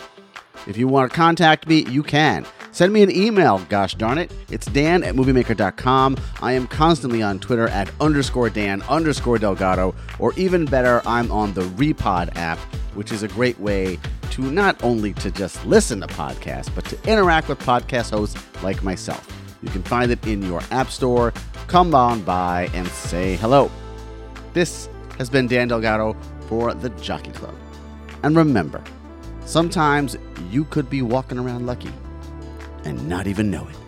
If 0.67 0.77
you 0.77 0.87
want 0.87 1.11
to 1.11 1.15
contact 1.15 1.67
me, 1.67 1.85
you 1.89 2.01
can. 2.01 2.45
Send 2.71 2.91
me 2.91 3.03
an 3.03 3.11
email, 3.11 3.59
gosh 3.69 3.95
darn 3.95 4.17
it. 4.17 4.33
It's 4.49 4.65
dan 4.65 5.03
at 5.03 5.15
moviemaker.com. 5.15 6.17
I 6.41 6.51
am 6.51 6.67
constantly 6.67 7.23
on 7.23 7.39
Twitter 7.39 7.69
at 7.69 7.89
underscore 8.01 8.49
Dan 8.49 8.81
underscore 8.89 9.37
Delgado, 9.37 9.95
or 10.19 10.33
even 10.33 10.65
better, 10.65 11.01
I'm 11.05 11.31
on 11.31 11.53
the 11.53 11.61
Repod 11.61 12.35
app, 12.35 12.57
which 12.93 13.13
is 13.13 13.23
a 13.23 13.29
great 13.29 13.57
way 13.59 13.97
to 14.31 14.41
not 14.41 14.83
only 14.83 15.13
to 15.13 15.31
just 15.31 15.65
listen 15.65 16.01
to 16.01 16.07
podcasts, 16.07 16.73
but 16.75 16.83
to 16.85 16.97
interact 17.09 17.47
with 17.47 17.59
podcast 17.59 18.09
hosts 18.11 18.37
like 18.61 18.83
myself. 18.83 19.25
You 19.61 19.69
can 19.69 19.83
find 19.83 20.11
it 20.11 20.25
in 20.27 20.43
your 20.43 20.61
app 20.71 20.89
store. 20.89 21.33
Come 21.67 21.95
on 21.95 22.21
by 22.21 22.69
and 22.73 22.87
say 22.87 23.35
hello. 23.37 23.71
This 24.53 24.89
has 25.17 25.29
been 25.29 25.47
Dan 25.47 25.67
Delgado 25.67 26.15
for 26.47 26.73
the 26.73 26.89
Jockey 27.01 27.31
Club. 27.31 27.55
And 28.23 28.35
remember, 28.35 28.83
sometimes 29.45 30.17
you 30.49 30.65
could 30.65 30.89
be 30.89 31.01
walking 31.01 31.37
around 31.37 31.65
lucky 31.65 31.91
and 32.83 33.07
not 33.09 33.27
even 33.27 33.49
know 33.49 33.67
it. 33.67 33.84